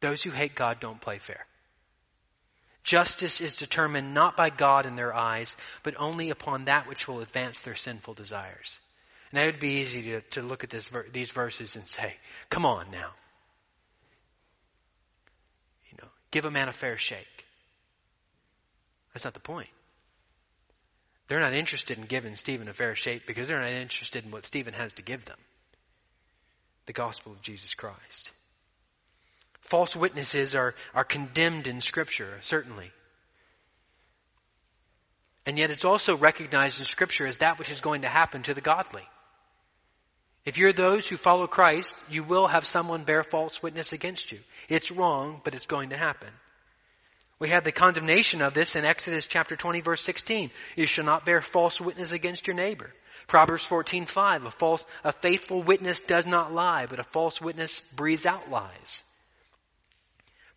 Those 0.00 0.22
who 0.22 0.30
hate 0.30 0.54
God 0.54 0.80
don't 0.80 1.00
play 1.00 1.18
fair. 1.18 1.46
Justice 2.82 3.40
is 3.40 3.56
determined 3.56 4.14
not 4.14 4.36
by 4.36 4.48
God 4.50 4.86
in 4.86 4.96
their 4.96 5.14
eyes, 5.14 5.54
but 5.82 5.94
only 5.98 6.30
upon 6.30 6.64
that 6.64 6.88
which 6.88 7.06
will 7.06 7.20
advance 7.20 7.60
their 7.60 7.74
sinful 7.74 8.14
desires. 8.14 8.80
And 9.30 9.40
it 9.40 9.46
would 9.46 9.60
be 9.60 9.82
easy 9.82 10.02
to, 10.02 10.20
to 10.22 10.42
look 10.42 10.64
at 10.64 10.70
this, 10.70 10.84
these 11.12 11.30
verses 11.30 11.76
and 11.76 11.86
say, 11.86 12.14
come 12.48 12.64
on 12.64 12.90
now. 12.90 13.10
You 15.90 15.98
know, 16.00 16.08
give 16.30 16.46
a 16.46 16.50
man 16.50 16.68
a 16.68 16.72
fair 16.72 16.96
shake. 16.96 17.44
That's 19.12 19.24
not 19.24 19.34
the 19.34 19.40
point. 19.40 19.68
They're 21.28 21.40
not 21.40 21.54
interested 21.54 21.98
in 21.98 22.06
giving 22.06 22.34
Stephen 22.34 22.68
a 22.68 22.72
fair 22.72 22.96
shake 22.96 23.26
because 23.26 23.46
they're 23.46 23.60
not 23.60 23.70
interested 23.70 24.24
in 24.24 24.32
what 24.32 24.46
Stephen 24.46 24.74
has 24.74 24.94
to 24.94 25.02
give 25.02 25.24
them. 25.26 25.38
The 26.86 26.92
gospel 26.92 27.32
of 27.32 27.42
Jesus 27.42 27.74
Christ. 27.74 28.32
False 29.60 29.94
witnesses 29.94 30.54
are, 30.54 30.74
are 30.94 31.04
condemned 31.04 31.66
in 31.66 31.80
Scripture, 31.80 32.38
certainly. 32.40 32.90
And 35.46 35.58
yet 35.58 35.70
it's 35.70 35.84
also 35.84 36.16
recognized 36.16 36.80
in 36.80 36.84
Scripture 36.84 37.26
as 37.26 37.38
that 37.38 37.58
which 37.58 37.70
is 37.70 37.80
going 37.80 38.02
to 38.02 38.08
happen 38.08 38.42
to 38.44 38.54
the 38.54 38.60
godly. 38.60 39.02
If 40.44 40.58
you're 40.58 40.72
those 40.72 41.06
who 41.08 41.16
follow 41.16 41.46
Christ, 41.46 41.94
you 42.08 42.22
will 42.22 42.46
have 42.46 42.64
someone 42.66 43.04
bear 43.04 43.22
false 43.22 43.62
witness 43.62 43.92
against 43.92 44.32
you. 44.32 44.40
It's 44.68 44.90
wrong, 44.90 45.40
but 45.44 45.54
it's 45.54 45.66
going 45.66 45.90
to 45.90 45.96
happen. 45.96 46.30
We 47.38 47.50
have 47.50 47.64
the 47.64 47.72
condemnation 47.72 48.42
of 48.42 48.54
this 48.54 48.76
in 48.76 48.84
Exodus 48.84 49.26
chapter 49.26 49.56
20 49.56 49.80
verse 49.80 50.02
16. 50.02 50.50
You 50.76 50.86
shall 50.86 51.04
not 51.04 51.24
bear 51.24 51.40
false 51.40 51.80
witness 51.80 52.12
against 52.12 52.46
your 52.46 52.56
neighbor. 52.56 52.90
Proverbs 53.26 53.66
14:5. 53.66 54.46
A 54.46 54.50
false, 54.50 54.84
a 55.04 55.12
faithful 55.12 55.62
witness 55.62 56.00
does 56.00 56.26
not 56.26 56.52
lie, 56.52 56.86
but 56.86 56.98
a 56.98 57.04
false 57.04 57.40
witness 57.40 57.80
breathes 57.94 58.26
out 58.26 58.50
lies. 58.50 59.02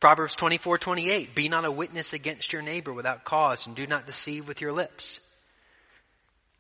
Proverbs 0.04 0.36
24:28. 0.36 1.34
Be 1.34 1.48
not 1.48 1.64
a 1.64 1.72
witness 1.72 2.12
against 2.12 2.52
your 2.52 2.62
neighbor 2.62 2.92
without 2.92 3.24
cause, 3.24 3.68
and 3.68 3.74
do 3.74 3.88
not 3.88 4.06
deceive 4.06 4.50
with 4.50 4.60
your 4.60 4.74
lips. 4.74 5.22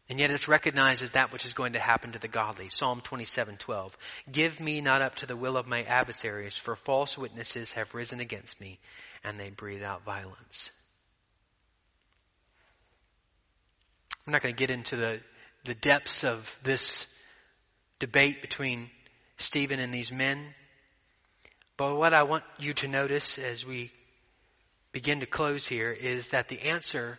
And 0.07 0.17
yet 0.17 0.31
it's 0.31 0.47
recognized 0.47 1.03
as 1.03 1.11
that 1.11 1.33
which 1.33 1.43
is 1.43 1.53
going 1.53 1.73
to 1.73 1.79
happen 1.79 2.13
to 2.13 2.19
the 2.19 2.29
godly. 2.29 2.69
Psalm 2.69 3.01
27:12. 3.01 3.91
Give 4.31 4.57
me 4.61 4.79
not 4.79 5.01
up 5.01 5.15
to 5.15 5.25
the 5.25 5.35
will 5.35 5.57
of 5.57 5.67
my 5.67 5.83
adversaries, 5.83 6.55
for 6.55 6.77
false 6.77 7.17
witnesses 7.17 7.69
have 7.73 7.93
risen 7.93 8.21
against 8.21 8.61
me, 8.61 8.79
and 9.25 9.37
they 9.37 9.49
breathe 9.49 9.83
out 9.83 10.05
violence. 10.05 10.71
I'm 14.25 14.31
not 14.31 14.41
going 14.41 14.55
to 14.55 14.57
get 14.57 14.71
into 14.71 14.95
the, 14.95 15.19
the 15.65 15.75
depths 15.75 16.23
of 16.23 16.57
this 16.63 17.05
debate 17.99 18.41
between 18.41 18.89
Stephen 19.35 19.81
and 19.81 19.93
these 19.93 20.13
men. 20.13 20.55
But 21.77 21.95
what 21.95 22.13
I 22.13 22.23
want 22.23 22.43
you 22.59 22.73
to 22.73 22.87
notice 22.87 23.37
as 23.39 23.65
we 23.65 23.91
begin 24.91 25.21
to 25.21 25.25
close 25.25 25.67
here 25.67 25.91
is 25.91 26.27
that 26.29 26.47
the 26.47 26.61
answer 26.61 27.17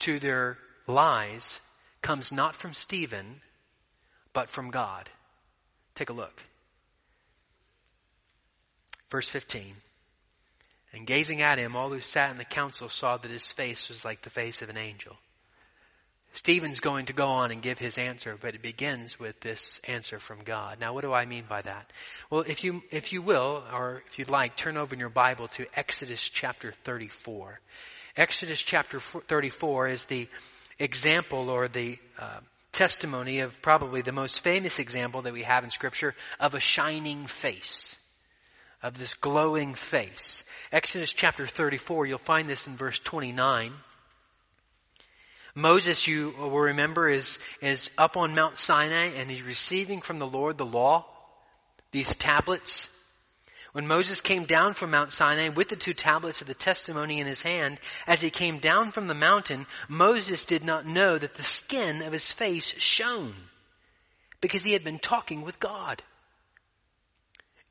to 0.00 0.18
their 0.20 0.58
lies 0.86 1.60
comes 2.00 2.30
not 2.30 2.54
from 2.54 2.72
Stephen, 2.72 3.40
but 4.32 4.48
from 4.48 4.70
God. 4.70 5.10
Take 5.96 6.10
a 6.10 6.12
look. 6.12 6.42
Verse 9.10 9.28
15. 9.28 9.74
And 10.92 11.06
gazing 11.06 11.42
at 11.42 11.58
him, 11.58 11.76
all 11.76 11.90
who 11.90 12.00
sat 12.00 12.30
in 12.30 12.38
the 12.38 12.44
council 12.44 12.88
saw 12.88 13.16
that 13.16 13.30
his 13.30 13.50
face 13.50 13.88
was 13.88 14.04
like 14.04 14.22
the 14.22 14.30
face 14.30 14.62
of 14.62 14.68
an 14.68 14.78
angel. 14.78 15.16
Stephen's 16.38 16.78
going 16.78 17.06
to 17.06 17.12
go 17.12 17.26
on 17.26 17.50
and 17.50 17.60
give 17.60 17.80
his 17.80 17.98
answer, 17.98 18.38
but 18.40 18.54
it 18.54 18.62
begins 18.62 19.18
with 19.18 19.40
this 19.40 19.80
answer 19.88 20.20
from 20.20 20.44
God. 20.44 20.78
Now, 20.78 20.94
what 20.94 21.02
do 21.02 21.12
I 21.12 21.26
mean 21.26 21.42
by 21.48 21.62
that? 21.62 21.92
Well, 22.30 22.42
if 22.42 22.62
you, 22.62 22.80
if 22.92 23.12
you 23.12 23.22
will, 23.22 23.64
or 23.74 24.04
if 24.06 24.20
you'd 24.20 24.30
like, 24.30 24.54
turn 24.54 24.76
over 24.76 24.94
in 24.94 25.00
your 25.00 25.08
Bible 25.08 25.48
to 25.48 25.66
Exodus 25.74 26.28
chapter 26.28 26.72
34. 26.84 27.58
Exodus 28.16 28.62
chapter 28.62 29.00
34 29.00 29.88
is 29.88 30.04
the 30.04 30.28
example 30.78 31.50
or 31.50 31.66
the 31.66 31.98
uh, 32.20 32.38
testimony 32.70 33.40
of 33.40 33.60
probably 33.60 34.02
the 34.02 34.12
most 34.12 34.38
famous 34.44 34.78
example 34.78 35.22
that 35.22 35.32
we 35.32 35.42
have 35.42 35.64
in 35.64 35.70
Scripture 35.70 36.14
of 36.38 36.54
a 36.54 36.60
shining 36.60 37.26
face, 37.26 37.96
of 38.80 38.96
this 38.96 39.14
glowing 39.14 39.74
face. 39.74 40.44
Exodus 40.70 41.12
chapter 41.12 41.48
34, 41.48 42.06
you'll 42.06 42.18
find 42.18 42.48
this 42.48 42.68
in 42.68 42.76
verse 42.76 43.00
29. 43.00 43.72
Moses, 45.54 46.06
you 46.06 46.34
will 46.38 46.50
remember, 46.50 47.08
is, 47.08 47.38
is 47.60 47.90
up 47.98 48.16
on 48.16 48.34
Mount 48.34 48.58
Sinai 48.58 49.10
and 49.16 49.30
he's 49.30 49.42
receiving 49.42 50.00
from 50.00 50.18
the 50.18 50.26
Lord 50.26 50.58
the 50.58 50.66
law, 50.66 51.06
these 51.92 52.14
tablets. 52.16 52.88
When 53.72 53.86
Moses 53.86 54.20
came 54.20 54.44
down 54.44 54.74
from 54.74 54.90
Mount 54.90 55.12
Sinai 55.12 55.50
with 55.50 55.68
the 55.68 55.76
two 55.76 55.94
tablets 55.94 56.40
of 56.40 56.46
the 56.46 56.54
testimony 56.54 57.20
in 57.20 57.26
his 57.26 57.42
hand, 57.42 57.78
as 58.06 58.20
he 58.20 58.30
came 58.30 58.58
down 58.58 58.92
from 58.92 59.08
the 59.08 59.14
mountain, 59.14 59.66
Moses 59.88 60.44
did 60.44 60.64
not 60.64 60.86
know 60.86 61.18
that 61.18 61.34
the 61.34 61.42
skin 61.42 62.02
of 62.02 62.12
his 62.12 62.32
face 62.32 62.74
shone 62.78 63.34
because 64.40 64.64
he 64.64 64.72
had 64.72 64.84
been 64.84 64.98
talking 64.98 65.42
with 65.42 65.60
God. 65.60 66.02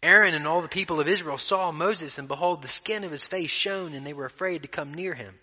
Aaron 0.03 0.35
and 0.35 0.47
all 0.47 0.61
the 0.61 0.67
people 0.67 0.99
of 0.99 1.07
Israel 1.07 1.39
saw 1.39 1.71
Moses 1.71 2.19
and 2.19 2.27
behold 2.27 2.61
the 2.61 2.67
skin 2.67 3.03
of 3.03 3.11
his 3.11 3.25
face 3.25 3.49
shone 3.49 3.93
and 3.93 4.05
they 4.05 4.13
were 4.13 4.25
afraid 4.25 4.61
to 4.61 4.67
come 4.67 4.93
near 4.93 5.13
him. 5.13 5.33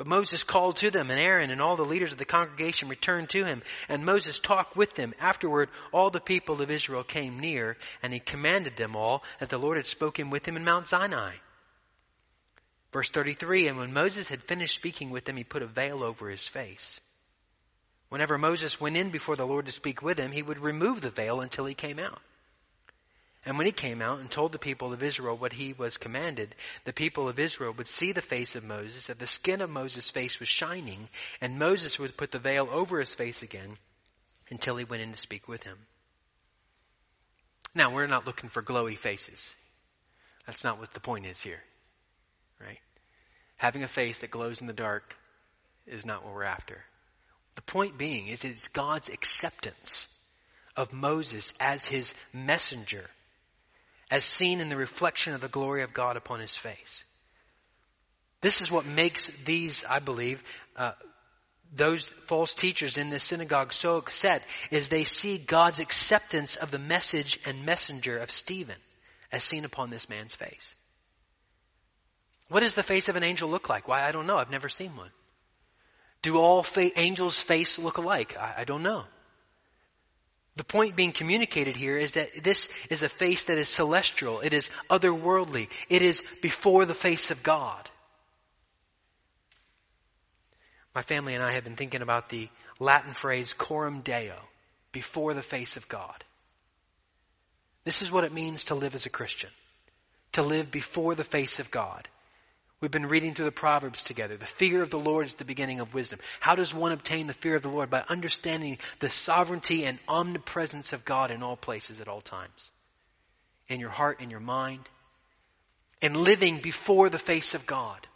But 0.00 0.06
Moses 0.06 0.44
called 0.44 0.78
to 0.78 0.90
them, 0.90 1.10
and 1.10 1.20
Aaron 1.20 1.50
and 1.50 1.60
all 1.60 1.76
the 1.76 1.84
leaders 1.84 2.12
of 2.12 2.16
the 2.16 2.24
congregation 2.24 2.88
returned 2.88 3.28
to 3.30 3.44
him, 3.44 3.62
and 3.86 4.02
Moses 4.02 4.40
talked 4.40 4.74
with 4.74 4.94
them. 4.94 5.12
Afterward, 5.20 5.68
all 5.92 6.08
the 6.08 6.22
people 6.22 6.62
of 6.62 6.70
Israel 6.70 7.04
came 7.04 7.38
near, 7.38 7.76
and 8.02 8.10
he 8.10 8.18
commanded 8.18 8.76
them 8.76 8.96
all 8.96 9.22
that 9.40 9.50
the 9.50 9.58
Lord 9.58 9.76
had 9.76 9.84
spoken 9.84 10.30
with 10.30 10.48
him 10.48 10.56
in 10.56 10.64
Mount 10.64 10.88
Sinai. 10.88 11.34
Verse 12.94 13.10
33, 13.10 13.68
and 13.68 13.76
when 13.76 13.92
Moses 13.92 14.26
had 14.26 14.42
finished 14.42 14.74
speaking 14.74 15.10
with 15.10 15.26
them, 15.26 15.36
he 15.36 15.44
put 15.44 15.60
a 15.60 15.66
veil 15.66 16.02
over 16.02 16.30
his 16.30 16.48
face. 16.48 16.98
Whenever 18.08 18.38
Moses 18.38 18.80
went 18.80 18.96
in 18.96 19.10
before 19.10 19.36
the 19.36 19.46
Lord 19.46 19.66
to 19.66 19.72
speak 19.72 20.00
with 20.00 20.18
him, 20.18 20.32
he 20.32 20.42
would 20.42 20.60
remove 20.60 21.02
the 21.02 21.10
veil 21.10 21.42
until 21.42 21.66
he 21.66 21.74
came 21.74 21.98
out. 21.98 22.22
And 23.46 23.56
when 23.56 23.66
he 23.66 23.72
came 23.72 24.02
out 24.02 24.20
and 24.20 24.30
told 24.30 24.52
the 24.52 24.58
people 24.58 24.92
of 24.92 25.02
Israel 25.02 25.36
what 25.36 25.52
he 25.52 25.72
was 25.72 25.96
commanded, 25.96 26.54
the 26.84 26.92
people 26.92 27.28
of 27.28 27.38
Israel 27.38 27.72
would 27.72 27.86
see 27.86 28.12
the 28.12 28.20
face 28.20 28.54
of 28.54 28.64
Moses, 28.64 29.06
that 29.06 29.18
the 29.18 29.26
skin 29.26 29.62
of 29.62 29.70
Moses' 29.70 30.10
face 30.10 30.38
was 30.38 30.48
shining, 30.48 31.08
and 31.40 31.58
Moses 31.58 31.98
would 31.98 32.18
put 32.18 32.32
the 32.32 32.38
veil 32.38 32.68
over 32.70 33.00
his 33.00 33.14
face 33.14 33.42
again 33.42 33.78
until 34.50 34.76
he 34.76 34.84
went 34.84 35.02
in 35.02 35.12
to 35.12 35.18
speak 35.18 35.48
with 35.48 35.62
him. 35.62 35.78
Now, 37.74 37.94
we're 37.94 38.06
not 38.06 38.26
looking 38.26 38.50
for 38.50 38.62
glowy 38.62 38.98
faces. 38.98 39.54
That's 40.46 40.64
not 40.64 40.78
what 40.78 40.92
the 40.92 41.00
point 41.00 41.24
is 41.24 41.40
here. 41.40 41.62
Right? 42.60 42.80
Having 43.56 43.84
a 43.84 43.88
face 43.88 44.18
that 44.18 44.30
glows 44.30 44.60
in 44.60 44.66
the 44.66 44.72
dark 44.72 45.16
is 45.86 46.04
not 46.04 46.24
what 46.24 46.34
we're 46.34 46.44
after. 46.44 46.84
The 47.54 47.62
point 47.62 47.96
being 47.96 48.26
is 48.26 48.40
that 48.40 48.50
it's 48.50 48.68
God's 48.68 49.08
acceptance 49.08 50.08
of 50.76 50.92
Moses 50.92 51.52
as 51.58 51.84
his 51.84 52.14
messenger 52.32 53.08
as 54.10 54.24
seen 54.24 54.60
in 54.60 54.68
the 54.68 54.76
reflection 54.76 55.34
of 55.34 55.40
the 55.40 55.48
glory 55.48 55.82
of 55.82 55.94
God 55.94 56.16
upon 56.16 56.40
his 56.40 56.56
face. 56.56 57.04
This 58.40 58.60
is 58.60 58.70
what 58.70 58.86
makes 58.86 59.26
these, 59.44 59.84
I 59.84 59.98
believe, 59.98 60.42
uh, 60.76 60.92
those 61.72 62.08
false 62.24 62.54
teachers 62.54 62.98
in 62.98 63.10
this 63.10 63.22
synagogue 63.22 63.72
so 63.72 63.96
upset 63.96 64.42
is 64.70 64.88
they 64.88 65.04
see 65.04 65.38
God's 65.38 65.78
acceptance 65.78 66.56
of 66.56 66.70
the 66.70 66.78
message 66.78 67.38
and 67.46 67.64
messenger 67.64 68.18
of 68.18 68.30
Stephen 68.30 68.76
as 69.30 69.44
seen 69.44 69.64
upon 69.64 69.90
this 69.90 70.08
man's 70.08 70.34
face. 70.34 70.74
What 72.48 72.60
does 72.60 72.74
the 72.74 72.82
face 72.82 73.08
of 73.08 73.14
an 73.14 73.22
angel 73.22 73.48
look 73.48 73.68
like? 73.68 73.86
Why, 73.86 74.02
I 74.02 74.10
don't 74.10 74.26
know. 74.26 74.36
I've 74.36 74.50
never 74.50 74.68
seen 74.68 74.96
one. 74.96 75.10
Do 76.22 76.36
all 76.38 76.64
fa- 76.64 76.98
angels' 76.98 77.40
face 77.40 77.78
look 77.78 77.98
alike? 77.98 78.36
I, 78.36 78.54
I 78.58 78.64
don't 78.64 78.82
know. 78.82 79.04
The 80.60 80.64
point 80.64 80.94
being 80.94 81.12
communicated 81.12 81.74
here 81.74 81.96
is 81.96 82.12
that 82.12 82.44
this 82.44 82.68
is 82.90 83.02
a 83.02 83.08
face 83.08 83.44
that 83.44 83.56
is 83.56 83.66
celestial. 83.66 84.40
It 84.40 84.52
is 84.52 84.68
otherworldly. 84.90 85.70
It 85.88 86.02
is 86.02 86.22
before 86.42 86.84
the 86.84 86.92
face 86.92 87.30
of 87.30 87.42
God. 87.42 87.88
My 90.94 91.00
family 91.00 91.32
and 91.32 91.42
I 91.42 91.52
have 91.52 91.64
been 91.64 91.76
thinking 91.76 92.02
about 92.02 92.28
the 92.28 92.50
Latin 92.78 93.14
phrase 93.14 93.54
coram 93.54 94.02
deo, 94.02 94.36
before 94.92 95.32
the 95.32 95.40
face 95.42 95.78
of 95.78 95.88
God. 95.88 96.24
This 97.84 98.02
is 98.02 98.12
what 98.12 98.24
it 98.24 98.32
means 98.34 98.66
to 98.66 98.74
live 98.74 98.94
as 98.94 99.06
a 99.06 99.10
Christian. 99.10 99.48
To 100.32 100.42
live 100.42 100.70
before 100.70 101.14
the 101.14 101.24
face 101.24 101.58
of 101.58 101.70
God. 101.70 102.06
We've 102.80 102.90
been 102.90 103.08
reading 103.08 103.34
through 103.34 103.44
the 103.44 103.52
Proverbs 103.52 104.02
together. 104.02 104.38
The 104.38 104.46
fear 104.46 104.82
of 104.82 104.88
the 104.88 104.98
Lord 104.98 105.26
is 105.26 105.34
the 105.34 105.44
beginning 105.44 105.80
of 105.80 105.92
wisdom. 105.92 106.18
How 106.40 106.54
does 106.54 106.74
one 106.74 106.92
obtain 106.92 107.26
the 107.26 107.34
fear 107.34 107.54
of 107.54 107.62
the 107.62 107.68
Lord? 107.68 107.90
By 107.90 108.04
understanding 108.08 108.78
the 109.00 109.10
sovereignty 109.10 109.84
and 109.84 109.98
omnipresence 110.08 110.94
of 110.94 111.04
God 111.04 111.30
in 111.30 111.42
all 111.42 111.56
places 111.56 112.00
at 112.00 112.08
all 112.08 112.22
times. 112.22 112.72
In 113.68 113.80
your 113.80 113.90
heart, 113.90 114.20
in 114.22 114.30
your 114.30 114.40
mind. 114.40 114.88
And 116.00 116.16
living 116.16 116.58
before 116.58 117.10
the 117.10 117.18
face 117.18 117.52
of 117.54 117.66
God. 117.66 118.06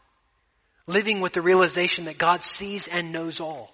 Living 0.86 1.20
with 1.20 1.34
the 1.34 1.42
realization 1.42 2.06
that 2.06 2.16
God 2.16 2.42
sees 2.42 2.88
and 2.88 3.12
knows 3.12 3.40
all. 3.40 3.70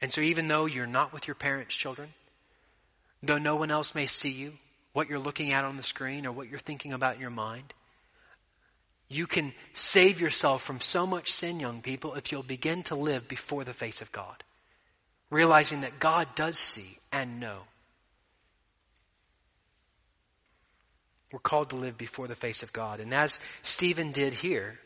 And 0.00 0.12
so 0.12 0.20
even 0.20 0.46
though 0.46 0.66
you're 0.66 0.86
not 0.86 1.12
with 1.12 1.26
your 1.26 1.34
parents' 1.34 1.74
children, 1.74 2.08
though 3.22 3.38
no 3.38 3.56
one 3.56 3.72
else 3.72 3.96
may 3.96 4.06
see 4.06 4.30
you, 4.30 4.52
what 4.94 5.10
you're 5.10 5.18
looking 5.18 5.52
at 5.52 5.64
on 5.64 5.76
the 5.76 5.82
screen 5.82 6.24
or 6.24 6.32
what 6.32 6.48
you're 6.48 6.58
thinking 6.58 6.94
about 6.94 7.16
in 7.16 7.20
your 7.20 7.28
mind. 7.28 7.74
You 9.08 9.26
can 9.26 9.52
save 9.74 10.20
yourself 10.20 10.62
from 10.62 10.80
so 10.80 11.06
much 11.06 11.32
sin, 11.32 11.60
young 11.60 11.82
people, 11.82 12.14
if 12.14 12.32
you'll 12.32 12.42
begin 12.42 12.84
to 12.84 12.94
live 12.94 13.28
before 13.28 13.64
the 13.64 13.74
face 13.74 14.00
of 14.00 14.10
God, 14.12 14.42
realizing 15.30 15.82
that 15.82 15.98
God 15.98 16.28
does 16.36 16.58
see 16.58 16.96
and 17.12 17.40
know. 17.40 17.58
We're 21.32 21.40
called 21.40 21.70
to 21.70 21.76
live 21.76 21.98
before 21.98 22.28
the 22.28 22.36
face 22.36 22.62
of 22.62 22.72
God. 22.72 23.00
And 23.00 23.12
as 23.12 23.40
Stephen 23.62 24.12
did 24.12 24.32
here, 24.32 24.78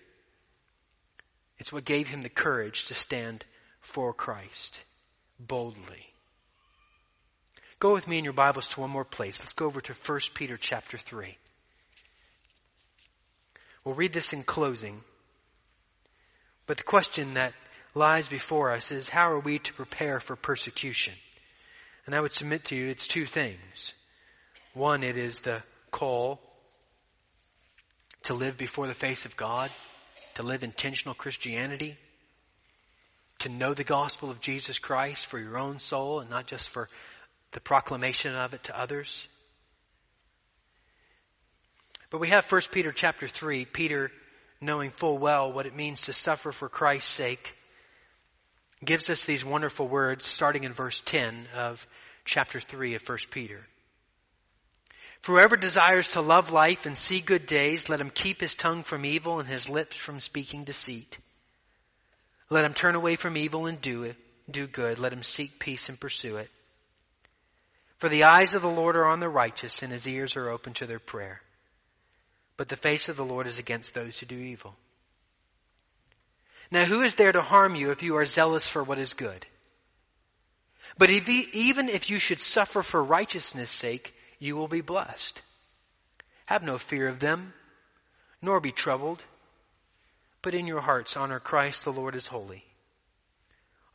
it's 1.58 1.72
what 1.72 1.84
gave 1.84 2.08
him 2.08 2.22
the 2.22 2.30
courage 2.30 2.86
to 2.86 2.94
stand 2.94 3.44
for 3.80 4.14
Christ 4.14 4.80
boldly. 5.38 6.06
Go 7.80 7.92
with 7.92 8.08
me 8.08 8.18
in 8.18 8.24
your 8.24 8.32
Bibles 8.32 8.68
to 8.68 8.80
one 8.80 8.90
more 8.90 9.04
place. 9.04 9.38
Let's 9.38 9.52
go 9.52 9.66
over 9.66 9.80
to 9.80 9.92
1 9.92 10.20
Peter 10.34 10.56
chapter 10.56 10.98
3. 10.98 11.36
We'll 13.84 13.94
read 13.94 14.12
this 14.12 14.32
in 14.32 14.42
closing. 14.42 15.00
But 16.66 16.78
the 16.78 16.82
question 16.82 17.34
that 17.34 17.54
lies 17.94 18.28
before 18.28 18.72
us 18.72 18.90
is 18.90 19.08
how 19.08 19.30
are 19.30 19.38
we 19.38 19.60
to 19.60 19.72
prepare 19.74 20.18
for 20.18 20.34
persecution? 20.34 21.14
And 22.04 22.16
I 22.16 22.20
would 22.20 22.32
submit 22.32 22.64
to 22.66 22.76
you 22.76 22.88
it's 22.88 23.06
two 23.06 23.26
things. 23.26 23.92
One, 24.74 25.04
it 25.04 25.16
is 25.16 25.40
the 25.40 25.62
call 25.92 26.40
to 28.24 28.34
live 28.34 28.58
before 28.58 28.88
the 28.88 28.94
face 28.94 29.24
of 29.24 29.36
God, 29.36 29.70
to 30.34 30.42
live 30.42 30.64
intentional 30.64 31.14
Christianity, 31.14 31.96
to 33.40 33.48
know 33.48 33.72
the 33.72 33.84
gospel 33.84 34.30
of 34.30 34.40
Jesus 34.40 34.80
Christ 34.80 35.26
for 35.26 35.38
your 35.38 35.58
own 35.58 35.78
soul 35.78 36.20
and 36.20 36.28
not 36.28 36.46
just 36.46 36.70
for 36.70 36.88
the 37.52 37.60
proclamation 37.60 38.34
of 38.34 38.54
it 38.54 38.64
to 38.64 38.78
others. 38.78 39.28
But 42.10 42.18
we 42.20 42.28
have 42.28 42.50
1 42.50 42.62
Peter 42.72 42.92
chapter 42.92 43.28
3, 43.28 43.64
Peter 43.66 44.10
knowing 44.60 44.90
full 44.90 45.18
well 45.18 45.52
what 45.52 45.66
it 45.66 45.76
means 45.76 46.02
to 46.02 46.12
suffer 46.12 46.52
for 46.52 46.68
Christ's 46.68 47.10
sake, 47.10 47.54
gives 48.84 49.10
us 49.10 49.24
these 49.24 49.44
wonderful 49.44 49.88
words 49.88 50.24
starting 50.24 50.64
in 50.64 50.72
verse 50.72 51.02
10 51.04 51.48
of 51.54 51.86
chapter 52.24 52.60
3 52.60 52.94
of 52.94 53.08
1 53.08 53.18
Peter. 53.30 53.66
For 55.20 55.32
whoever 55.32 55.56
desires 55.56 56.08
to 56.08 56.20
love 56.20 56.52
life 56.52 56.86
and 56.86 56.96
see 56.96 57.20
good 57.20 57.46
days, 57.46 57.88
let 57.88 58.00
him 58.00 58.10
keep 58.10 58.40
his 58.40 58.54
tongue 58.54 58.84
from 58.84 59.04
evil 59.04 59.40
and 59.40 59.48
his 59.48 59.68
lips 59.68 59.96
from 59.96 60.20
speaking 60.20 60.64
deceit. 60.64 61.18
Let 62.50 62.64
him 62.64 62.72
turn 62.72 62.94
away 62.94 63.16
from 63.16 63.36
evil 63.36 63.66
and 63.66 63.80
do 63.80 64.04
it, 64.04 64.16
do 64.50 64.66
good. 64.66 64.98
Let 64.98 65.12
him 65.12 65.22
seek 65.22 65.58
peace 65.58 65.88
and 65.88 65.98
pursue 65.98 66.36
it. 66.36 66.50
For 67.98 68.08
the 68.08 68.24
eyes 68.24 68.54
of 68.54 68.62
the 68.62 68.68
Lord 68.68 68.96
are 68.96 69.06
on 69.06 69.20
the 69.20 69.28
righteous, 69.28 69.82
and 69.82 69.92
his 69.92 70.08
ears 70.08 70.36
are 70.36 70.48
open 70.48 70.72
to 70.74 70.86
their 70.86 71.00
prayer. 71.00 71.40
But 72.56 72.68
the 72.68 72.76
face 72.76 73.08
of 73.08 73.16
the 73.16 73.24
Lord 73.24 73.46
is 73.46 73.58
against 73.58 73.92
those 73.92 74.18
who 74.18 74.26
do 74.26 74.38
evil. 74.38 74.76
Now, 76.70 76.84
who 76.84 77.02
is 77.02 77.16
there 77.16 77.32
to 77.32 77.42
harm 77.42 77.74
you 77.74 77.90
if 77.90 78.02
you 78.02 78.16
are 78.16 78.26
zealous 78.26 78.68
for 78.68 78.84
what 78.84 78.98
is 78.98 79.14
good? 79.14 79.46
But 80.96 81.10
if 81.10 81.28
even 81.28 81.88
if 81.88 82.08
you 82.10 82.18
should 82.18 82.40
suffer 82.40 82.82
for 82.82 83.02
righteousness' 83.02 83.70
sake, 83.70 84.14
you 84.38 84.56
will 84.56 84.68
be 84.68 84.80
blessed. 84.80 85.42
Have 86.46 86.62
no 86.62 86.78
fear 86.78 87.08
of 87.08 87.18
them, 87.18 87.52
nor 88.40 88.60
be 88.60 88.72
troubled, 88.72 89.22
but 90.40 90.54
in 90.54 90.66
your 90.66 90.80
hearts 90.80 91.16
honor 91.16 91.40
Christ 91.40 91.84
the 91.84 91.92
Lord 91.92 92.14
as 92.14 92.26
holy 92.26 92.64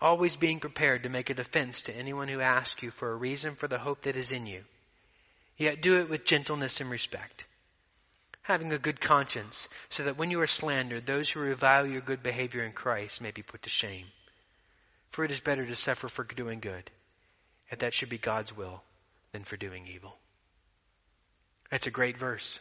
always 0.03 0.35
being 0.35 0.59
prepared 0.59 1.03
to 1.03 1.09
make 1.09 1.29
a 1.29 1.33
defense 1.33 1.83
to 1.83 1.95
anyone 1.95 2.27
who 2.27 2.41
asks 2.41 2.83
you 2.83 2.91
for 2.91 3.11
a 3.11 3.15
reason 3.15 3.55
for 3.55 3.69
the 3.69 3.79
hope 3.79 4.01
that 4.01 4.17
is 4.17 4.31
in 4.31 4.45
you. 4.45 4.61
Yet 5.57 5.81
do 5.81 5.99
it 5.99 6.09
with 6.09 6.25
gentleness 6.25 6.81
and 6.81 6.89
respect, 6.89 7.45
having 8.41 8.73
a 8.73 8.77
good 8.77 8.99
conscience, 8.99 9.69
so 9.89 10.03
that 10.03 10.17
when 10.17 10.29
you 10.29 10.41
are 10.41 10.47
slandered, 10.47 11.05
those 11.05 11.29
who 11.29 11.39
revile 11.39 11.87
your 11.87 12.01
good 12.01 12.21
behavior 12.21 12.63
in 12.63 12.73
Christ 12.73 13.21
may 13.21 13.31
be 13.31 13.43
put 13.43 13.63
to 13.63 13.69
shame. 13.69 14.05
For 15.11 15.23
it 15.23 15.31
is 15.31 15.39
better 15.39 15.65
to 15.65 15.75
suffer 15.75 16.09
for 16.09 16.25
doing 16.25 16.59
good, 16.59 16.91
if 17.69 17.79
that 17.79 17.93
should 17.93 18.09
be 18.09 18.17
God's 18.17 18.55
will, 18.55 18.83
than 19.31 19.43
for 19.43 19.55
doing 19.55 19.87
evil. 19.87 20.17
That's 21.71 21.87
a 21.87 21.91
great 21.91 22.17
verse, 22.17 22.59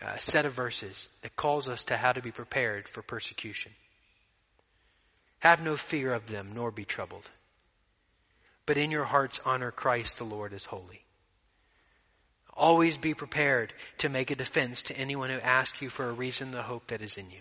a 0.00 0.20
set 0.20 0.46
of 0.46 0.52
verses 0.52 1.08
that 1.22 1.34
calls 1.34 1.68
us 1.68 1.84
to 1.84 1.96
how 1.96 2.12
to 2.12 2.22
be 2.22 2.30
prepared 2.30 2.88
for 2.88 3.02
persecution. 3.02 3.72
Have 5.40 5.62
no 5.62 5.76
fear 5.76 6.12
of 6.12 6.26
them, 6.26 6.52
nor 6.54 6.70
be 6.70 6.84
troubled. 6.84 7.28
But 8.66 8.78
in 8.78 8.90
your 8.90 9.04
hearts 9.04 9.40
honor 9.44 9.70
Christ 9.70 10.18
the 10.18 10.24
Lord 10.24 10.52
as 10.54 10.64
holy. 10.64 11.04
Always 12.56 12.96
be 12.96 13.14
prepared 13.14 13.72
to 13.98 14.08
make 14.08 14.30
a 14.30 14.36
defense 14.36 14.82
to 14.82 14.96
anyone 14.96 15.28
who 15.28 15.40
asks 15.40 15.82
you 15.82 15.90
for 15.90 16.08
a 16.08 16.12
reason 16.12 16.50
the 16.50 16.62
hope 16.62 16.86
that 16.88 17.02
is 17.02 17.14
in 17.14 17.30
you. 17.30 17.40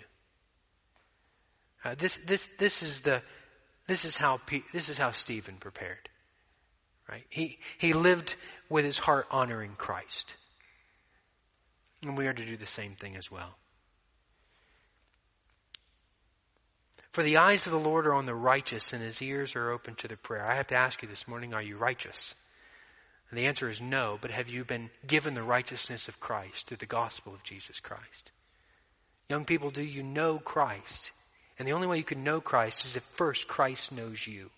Uh, 1.85 1.95
this, 1.95 2.15
this, 2.25 2.47
this 2.57 2.81
is 2.81 3.01
the, 3.01 3.21
this 3.87 4.05
is 4.05 4.15
how, 4.15 4.39
this 4.73 4.89
is 4.89 4.97
how 4.97 5.11
Stephen 5.11 5.57
prepared. 5.57 6.09
Right? 7.09 7.25
He, 7.29 7.59
he 7.77 7.93
lived 7.93 8.35
with 8.69 8.85
his 8.85 8.97
heart 8.97 9.27
honoring 9.29 9.75
Christ. 9.77 10.35
And 12.01 12.17
we 12.17 12.27
are 12.27 12.33
to 12.33 12.45
do 12.45 12.57
the 12.57 12.65
same 12.65 12.95
thing 12.95 13.15
as 13.15 13.29
well. 13.29 13.55
For 17.13 17.21
the 17.21 17.37
eyes 17.37 17.65
of 17.67 17.71
the 17.71 17.79
Lord 17.79 18.07
are 18.07 18.15
on 18.15 18.25
the 18.25 18.33
righteous 18.33 18.91
and 18.91 19.01
his 19.01 19.21
ears 19.21 19.55
are 19.55 19.69
open 19.69 19.93
to 19.95 20.07
their 20.07 20.17
prayer. 20.17 20.45
I 20.45 20.55
have 20.55 20.67
to 20.67 20.75
ask 20.75 21.01
you 21.03 21.07
this 21.07 21.27
morning, 21.27 21.53
are 21.53 21.61
you 21.61 21.77
righteous? 21.77 22.33
And 23.29 23.37
the 23.37 23.45
answer 23.45 23.69
is 23.69 23.79
no, 23.79 24.17
but 24.19 24.31
have 24.31 24.49
you 24.49 24.63
been 24.65 24.89
given 25.05 25.35
the 25.35 25.43
righteousness 25.43 26.07
of 26.07 26.19
Christ 26.19 26.67
through 26.67 26.77
the 26.77 26.87
gospel 26.87 27.35
of 27.35 27.43
Jesus 27.43 27.79
Christ? 27.79 28.31
Young 29.29 29.45
people, 29.45 29.69
do 29.69 29.83
you 29.83 30.01
know 30.01 30.39
Christ? 30.39 31.11
And 31.59 31.67
the 31.67 31.73
only 31.73 31.85
way 31.85 31.97
you 31.97 32.03
can 32.03 32.23
know 32.23 32.41
Christ 32.41 32.83
is 32.83 32.95
if 32.95 33.03
first 33.11 33.47
Christ 33.47 33.91
knows 33.91 34.25
you. 34.25 34.49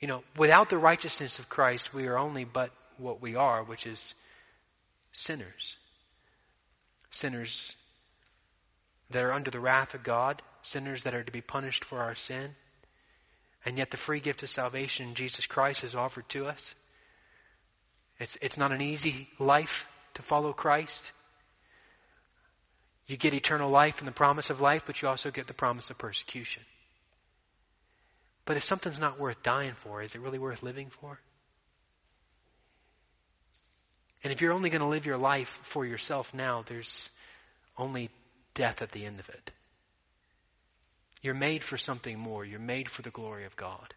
You 0.00 0.06
know, 0.06 0.22
without 0.36 0.68
the 0.68 0.78
righteousness 0.78 1.40
of 1.40 1.48
Christ, 1.48 1.92
we 1.92 2.06
are 2.06 2.18
only 2.18 2.44
but 2.44 2.70
what 2.96 3.20
we 3.20 3.34
are, 3.34 3.64
which 3.64 3.88
is 3.88 4.14
sinners. 5.10 5.76
Sinners 7.10 7.74
that 9.10 9.24
are 9.24 9.32
under 9.32 9.50
the 9.50 9.60
wrath 9.60 9.94
of 9.94 10.04
God, 10.04 10.42
sinners 10.66 11.04
that 11.04 11.14
are 11.14 11.22
to 11.22 11.32
be 11.32 11.40
punished 11.40 11.84
for 11.84 12.00
our 12.00 12.14
sin. 12.14 12.54
And 13.64 13.78
yet 13.78 13.90
the 13.90 13.96
free 13.96 14.20
gift 14.20 14.42
of 14.42 14.48
salvation 14.48 15.14
Jesus 15.14 15.46
Christ 15.46 15.82
has 15.82 15.94
offered 15.94 16.28
to 16.30 16.46
us. 16.46 16.74
It's, 18.18 18.36
it's 18.40 18.56
not 18.56 18.72
an 18.72 18.80
easy 18.80 19.28
life 19.38 19.88
to 20.14 20.22
follow 20.22 20.52
Christ. 20.52 21.12
You 23.06 23.16
get 23.16 23.34
eternal 23.34 23.70
life 23.70 23.98
and 23.98 24.08
the 24.08 24.12
promise 24.12 24.50
of 24.50 24.60
life, 24.60 24.84
but 24.86 25.00
you 25.00 25.08
also 25.08 25.30
get 25.30 25.46
the 25.46 25.54
promise 25.54 25.90
of 25.90 25.98
persecution. 25.98 26.62
But 28.44 28.56
if 28.56 28.64
something's 28.64 29.00
not 29.00 29.18
worth 29.18 29.42
dying 29.42 29.74
for, 29.74 30.02
is 30.02 30.14
it 30.14 30.20
really 30.20 30.38
worth 30.38 30.62
living 30.62 30.90
for? 30.90 31.18
And 34.24 34.32
if 34.32 34.40
you're 34.40 34.52
only 34.52 34.70
going 34.70 34.80
to 34.80 34.88
live 34.88 35.06
your 35.06 35.18
life 35.18 35.58
for 35.62 35.84
yourself 35.84 36.32
now, 36.32 36.64
there's 36.66 37.10
only 37.76 38.10
death 38.54 38.82
at 38.82 38.90
the 38.92 39.04
end 39.04 39.20
of 39.20 39.28
it. 39.28 39.50
You're 41.26 41.34
made 41.34 41.64
for 41.64 41.76
something 41.76 42.16
more. 42.16 42.44
You're 42.44 42.60
made 42.60 42.88
for 42.88 43.02
the 43.02 43.10
glory 43.10 43.46
of 43.46 43.56
God. 43.56 43.92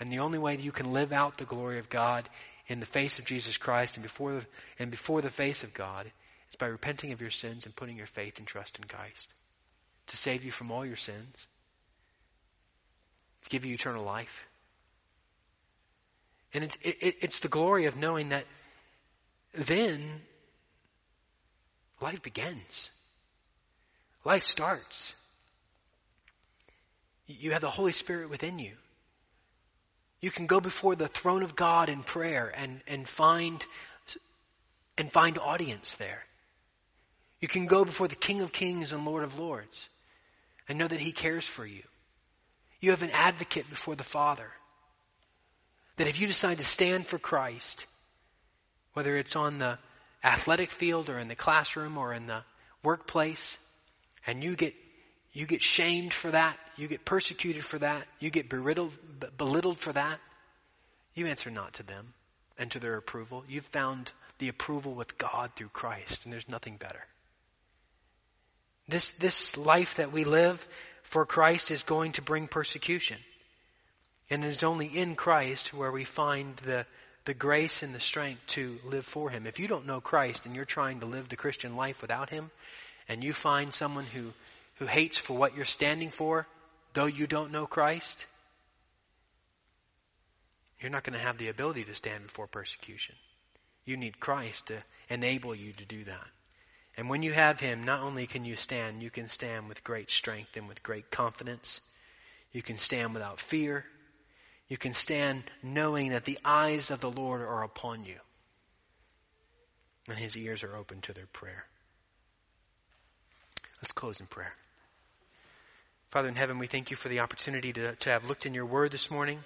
And 0.00 0.10
the 0.10 0.18
only 0.18 0.40
way 0.40 0.56
that 0.56 0.64
you 0.64 0.72
can 0.72 0.92
live 0.92 1.12
out 1.12 1.36
the 1.38 1.44
glory 1.44 1.78
of 1.78 1.88
God 1.88 2.28
in 2.66 2.80
the 2.80 2.86
face 2.86 3.20
of 3.20 3.24
Jesus 3.24 3.56
Christ 3.56 3.96
and 3.96 4.02
before 4.02 4.32
the, 4.32 4.46
and 4.80 4.90
before 4.90 5.22
the 5.22 5.30
face 5.30 5.62
of 5.62 5.72
God 5.72 6.10
is 6.50 6.56
by 6.56 6.66
repenting 6.66 7.12
of 7.12 7.20
your 7.20 7.30
sins 7.30 7.64
and 7.64 7.76
putting 7.76 7.96
your 7.96 8.08
faith 8.08 8.38
and 8.38 8.46
trust 8.46 8.76
in 8.76 8.88
Christ 8.88 9.32
to 10.08 10.16
save 10.16 10.42
you 10.42 10.50
from 10.50 10.72
all 10.72 10.84
your 10.84 10.96
sins, 10.96 11.46
to 13.44 13.50
give 13.50 13.64
you 13.64 13.74
eternal 13.74 14.04
life. 14.04 14.44
And 16.52 16.64
it's, 16.64 16.76
it, 16.82 17.18
it's 17.20 17.38
the 17.38 17.48
glory 17.48 17.86
of 17.86 17.96
knowing 17.96 18.30
that 18.30 18.46
then 19.54 20.22
life 22.00 22.20
begins. 22.20 22.90
Life 24.24 24.42
starts. 24.42 25.14
You 27.28 27.52
have 27.52 27.60
the 27.60 27.70
Holy 27.70 27.92
Spirit 27.92 28.30
within 28.30 28.58
you. 28.58 28.72
You 30.20 30.30
can 30.30 30.46
go 30.46 30.60
before 30.60 30.96
the 30.96 31.06
throne 31.06 31.42
of 31.42 31.54
God 31.54 31.88
in 31.88 32.02
prayer 32.02 32.52
and, 32.56 32.80
and 32.88 33.06
find 33.06 33.64
and 34.96 35.12
find 35.12 35.38
audience 35.38 35.94
there. 35.96 36.24
You 37.40 37.46
can 37.46 37.66
go 37.66 37.84
before 37.84 38.08
the 38.08 38.16
King 38.16 38.40
of 38.40 38.50
Kings 38.50 38.92
and 38.92 39.04
Lord 39.04 39.22
of 39.22 39.38
Lords 39.38 39.88
and 40.68 40.76
know 40.76 40.88
that 40.88 41.00
He 41.00 41.12
cares 41.12 41.46
for 41.46 41.64
you. 41.64 41.84
You 42.80 42.90
have 42.90 43.02
an 43.02 43.10
advocate 43.12 43.70
before 43.70 43.94
the 43.94 44.02
Father. 44.02 44.50
That 45.96 46.08
if 46.08 46.18
you 46.20 46.26
decide 46.26 46.58
to 46.58 46.64
stand 46.64 47.06
for 47.06 47.18
Christ, 47.18 47.86
whether 48.94 49.16
it's 49.16 49.36
on 49.36 49.58
the 49.58 49.78
athletic 50.24 50.72
field 50.72 51.10
or 51.10 51.18
in 51.18 51.28
the 51.28 51.36
classroom 51.36 51.96
or 51.96 52.12
in 52.12 52.26
the 52.26 52.42
workplace, 52.82 53.56
and 54.26 54.42
you 54.42 54.56
get 54.56 54.74
you 55.32 55.46
get 55.46 55.62
shamed 55.62 56.12
for 56.12 56.30
that, 56.32 56.56
you 56.78 56.88
get 56.88 57.04
persecuted 57.04 57.64
for 57.64 57.78
that, 57.78 58.06
you 58.20 58.30
get 58.30 58.48
belittled, 58.48 58.96
belittled 59.36 59.78
for 59.78 59.92
that, 59.92 60.20
you 61.14 61.26
answer 61.26 61.50
not 61.50 61.74
to 61.74 61.82
them 61.82 62.14
and 62.56 62.70
to 62.70 62.78
their 62.78 62.96
approval. 62.96 63.44
You've 63.48 63.64
found 63.64 64.12
the 64.38 64.48
approval 64.48 64.94
with 64.94 65.18
God 65.18 65.50
through 65.56 65.70
Christ, 65.70 66.24
and 66.24 66.32
there's 66.32 66.48
nothing 66.48 66.76
better. 66.76 67.04
This, 68.86 69.08
this 69.18 69.56
life 69.56 69.96
that 69.96 70.12
we 70.12 70.24
live 70.24 70.66
for 71.02 71.26
Christ 71.26 71.70
is 71.70 71.82
going 71.82 72.12
to 72.12 72.22
bring 72.22 72.46
persecution. 72.46 73.18
And 74.30 74.44
it 74.44 74.48
is 74.48 74.62
only 74.62 74.86
in 74.86 75.16
Christ 75.16 75.74
where 75.74 75.90
we 75.90 76.04
find 76.04 76.56
the, 76.58 76.86
the 77.24 77.34
grace 77.34 77.82
and 77.82 77.94
the 77.94 78.00
strength 78.00 78.40
to 78.48 78.78
live 78.84 79.04
for 79.04 79.30
Him. 79.30 79.46
If 79.46 79.58
you 79.58 79.66
don't 79.66 79.86
know 79.86 80.00
Christ 80.00 80.46
and 80.46 80.54
you're 80.54 80.64
trying 80.64 81.00
to 81.00 81.06
live 81.06 81.28
the 81.28 81.36
Christian 81.36 81.76
life 81.76 82.00
without 82.00 82.30
Him, 82.30 82.50
and 83.08 83.24
you 83.24 83.32
find 83.32 83.72
someone 83.74 84.04
who, 84.04 84.32
who 84.76 84.86
hates 84.86 85.16
for 85.16 85.36
what 85.36 85.56
you're 85.56 85.64
standing 85.64 86.10
for, 86.10 86.46
though 86.98 87.06
you 87.06 87.28
don't 87.28 87.52
know 87.52 87.64
Christ, 87.64 88.26
you're 90.80 90.90
not 90.90 91.04
going 91.04 91.16
to 91.16 91.24
have 91.24 91.38
the 91.38 91.46
ability 91.46 91.84
to 91.84 91.94
stand 91.94 92.26
before 92.26 92.48
persecution. 92.48 93.14
You 93.84 93.96
need 93.96 94.18
Christ 94.18 94.66
to 94.66 94.78
enable 95.08 95.54
you 95.54 95.72
to 95.74 95.84
do 95.84 96.02
that. 96.02 96.26
And 96.96 97.08
when 97.08 97.22
you 97.22 97.32
have 97.32 97.60
Him, 97.60 97.84
not 97.84 98.00
only 98.00 98.26
can 98.26 98.44
you 98.44 98.56
stand, 98.56 99.00
you 99.00 99.10
can 99.10 99.28
stand 99.28 99.68
with 99.68 99.84
great 99.84 100.10
strength 100.10 100.56
and 100.56 100.66
with 100.66 100.82
great 100.82 101.08
confidence. 101.08 101.80
You 102.50 102.62
can 102.62 102.78
stand 102.78 103.14
without 103.14 103.38
fear. 103.38 103.84
You 104.66 104.76
can 104.76 104.92
stand 104.92 105.44
knowing 105.62 106.10
that 106.10 106.24
the 106.24 106.40
eyes 106.44 106.90
of 106.90 106.98
the 106.98 107.12
Lord 107.12 107.42
are 107.42 107.62
upon 107.62 108.06
you. 108.06 108.18
And 110.08 110.18
His 110.18 110.36
ears 110.36 110.64
are 110.64 110.74
open 110.74 111.00
to 111.02 111.12
their 111.12 111.28
prayer. 111.32 111.64
Let's 113.80 113.92
close 113.92 114.18
in 114.18 114.26
prayer. 114.26 114.52
Father 116.10 116.28
in 116.28 116.36
heaven, 116.36 116.58
we 116.58 116.66
thank 116.66 116.90
you 116.90 116.96
for 116.96 117.10
the 117.10 117.20
opportunity 117.20 117.70
to, 117.70 117.94
to 117.96 118.08
have 118.08 118.24
looked 118.24 118.46
in 118.46 118.54
your 118.54 118.64
word 118.64 118.90
this 118.90 119.10
morning, 119.10 119.40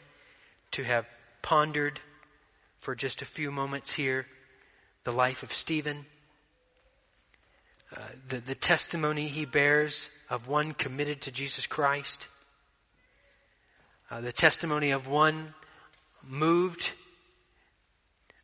to 0.70 0.84
have 0.84 1.06
pondered 1.42 1.98
for 2.78 2.94
just 2.94 3.20
a 3.20 3.24
few 3.24 3.50
moments 3.50 3.92
here 3.92 4.26
the 5.02 5.10
life 5.10 5.42
of 5.42 5.52
Stephen, 5.52 6.06
uh, 7.96 8.00
the, 8.28 8.38
the 8.38 8.54
testimony 8.54 9.26
he 9.26 9.44
bears 9.44 10.08
of 10.30 10.46
one 10.46 10.72
committed 10.72 11.22
to 11.22 11.32
Jesus 11.32 11.66
Christ, 11.66 12.28
uh, 14.08 14.20
the 14.20 14.30
testimony 14.30 14.92
of 14.92 15.08
one 15.08 15.52
moved 16.22 16.92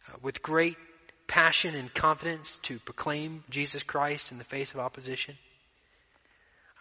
uh, 0.09 0.17
with 0.23 0.43
great 0.43 0.77
passion 1.29 1.77
and 1.77 1.95
confidence 1.95 2.59
to 2.65 2.81
proclaim 2.81 3.45
Jesus 3.49 3.85
Christ 3.85 4.33
in 4.33 4.39
the 4.39 4.45
face 4.45 4.75
of 4.75 4.81
opposition. 4.81 5.37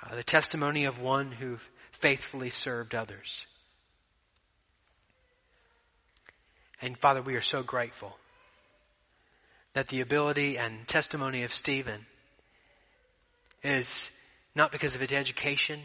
Uh, 0.04 0.16
the 0.16 0.24
testimony 0.24 0.86
of 0.86 1.00
one 1.00 1.32
who 1.32 1.58
faithfully 1.92 2.50
served 2.50 2.94
others. 2.94 3.46
And 6.82 6.98
Father, 6.98 7.22
we 7.22 7.36
are 7.36 7.42
so 7.42 7.64
grateful 7.64 8.16
that 9.74 9.88
the 9.88 10.02
ability 10.02 10.58
and 10.58 10.88
testimony 10.88 11.44
of 11.44 11.54
Stephen 11.54 12.06
is 13.64 14.12
not 14.56 14.72
because 14.72 14.94
of 14.96 15.02
his 15.02 15.12
education, 15.12 15.80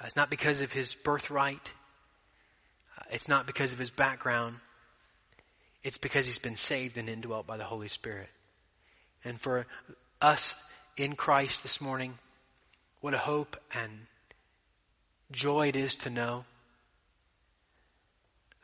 uh, 0.00 0.04
it's 0.06 0.16
not 0.16 0.30
because 0.30 0.60
of 0.60 0.70
his 0.70 0.94
birthright, 0.94 1.70
uh, 2.98 3.04
it's 3.10 3.28
not 3.28 3.46
because 3.46 3.72
of 3.72 3.78
his 3.78 3.90
background, 3.90 4.56
it's 5.82 5.98
because 5.98 6.26
he's 6.26 6.38
been 6.38 6.56
saved 6.56 6.98
and 6.98 7.08
indwelt 7.08 7.46
by 7.46 7.56
the 7.56 7.64
Holy 7.64 7.88
Spirit. 7.88 8.28
And 9.24 9.40
for 9.40 9.66
us 10.20 10.54
in 10.96 11.16
Christ 11.16 11.62
this 11.62 11.80
morning, 11.80 12.16
what 13.00 13.14
a 13.14 13.18
hope 13.18 13.56
and 13.72 13.92
joy 15.30 15.68
it 15.68 15.76
is 15.76 15.96
to 15.96 16.10
know 16.10 16.44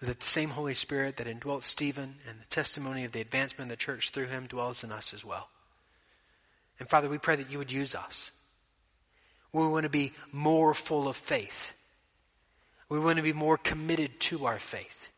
that 0.00 0.18
the 0.18 0.26
same 0.26 0.50
Holy 0.50 0.74
Spirit 0.74 1.18
that 1.18 1.28
indwelt 1.28 1.64
Stephen 1.64 2.14
and 2.28 2.40
the 2.40 2.46
testimony 2.46 3.04
of 3.04 3.12
the 3.12 3.20
advancement 3.20 3.70
of 3.70 3.78
the 3.78 3.82
church 3.82 4.10
through 4.10 4.26
him 4.26 4.46
dwells 4.48 4.82
in 4.82 4.90
us 4.90 5.14
as 5.14 5.24
well. 5.24 5.48
And 6.80 6.88
Father, 6.88 7.08
we 7.08 7.18
pray 7.18 7.36
that 7.36 7.50
you 7.50 7.58
would 7.58 7.70
use 7.70 7.94
us. 7.94 8.32
We 9.52 9.66
want 9.66 9.84
to 9.84 9.90
be 9.90 10.12
more 10.32 10.74
full 10.74 11.06
of 11.06 11.16
faith. 11.16 11.72
We 12.88 12.98
want 12.98 13.18
to 13.18 13.22
be 13.22 13.32
more 13.32 13.56
committed 13.56 14.18
to 14.20 14.46
our 14.46 14.58
faith. 14.58 15.08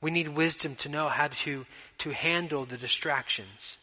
We 0.00 0.10
need 0.10 0.28
wisdom 0.28 0.74
to 0.76 0.90
know 0.90 1.08
how 1.08 1.28
to, 1.28 1.64
to 1.98 2.10
handle 2.10 2.66
the 2.66 2.76
distractions 2.76 3.78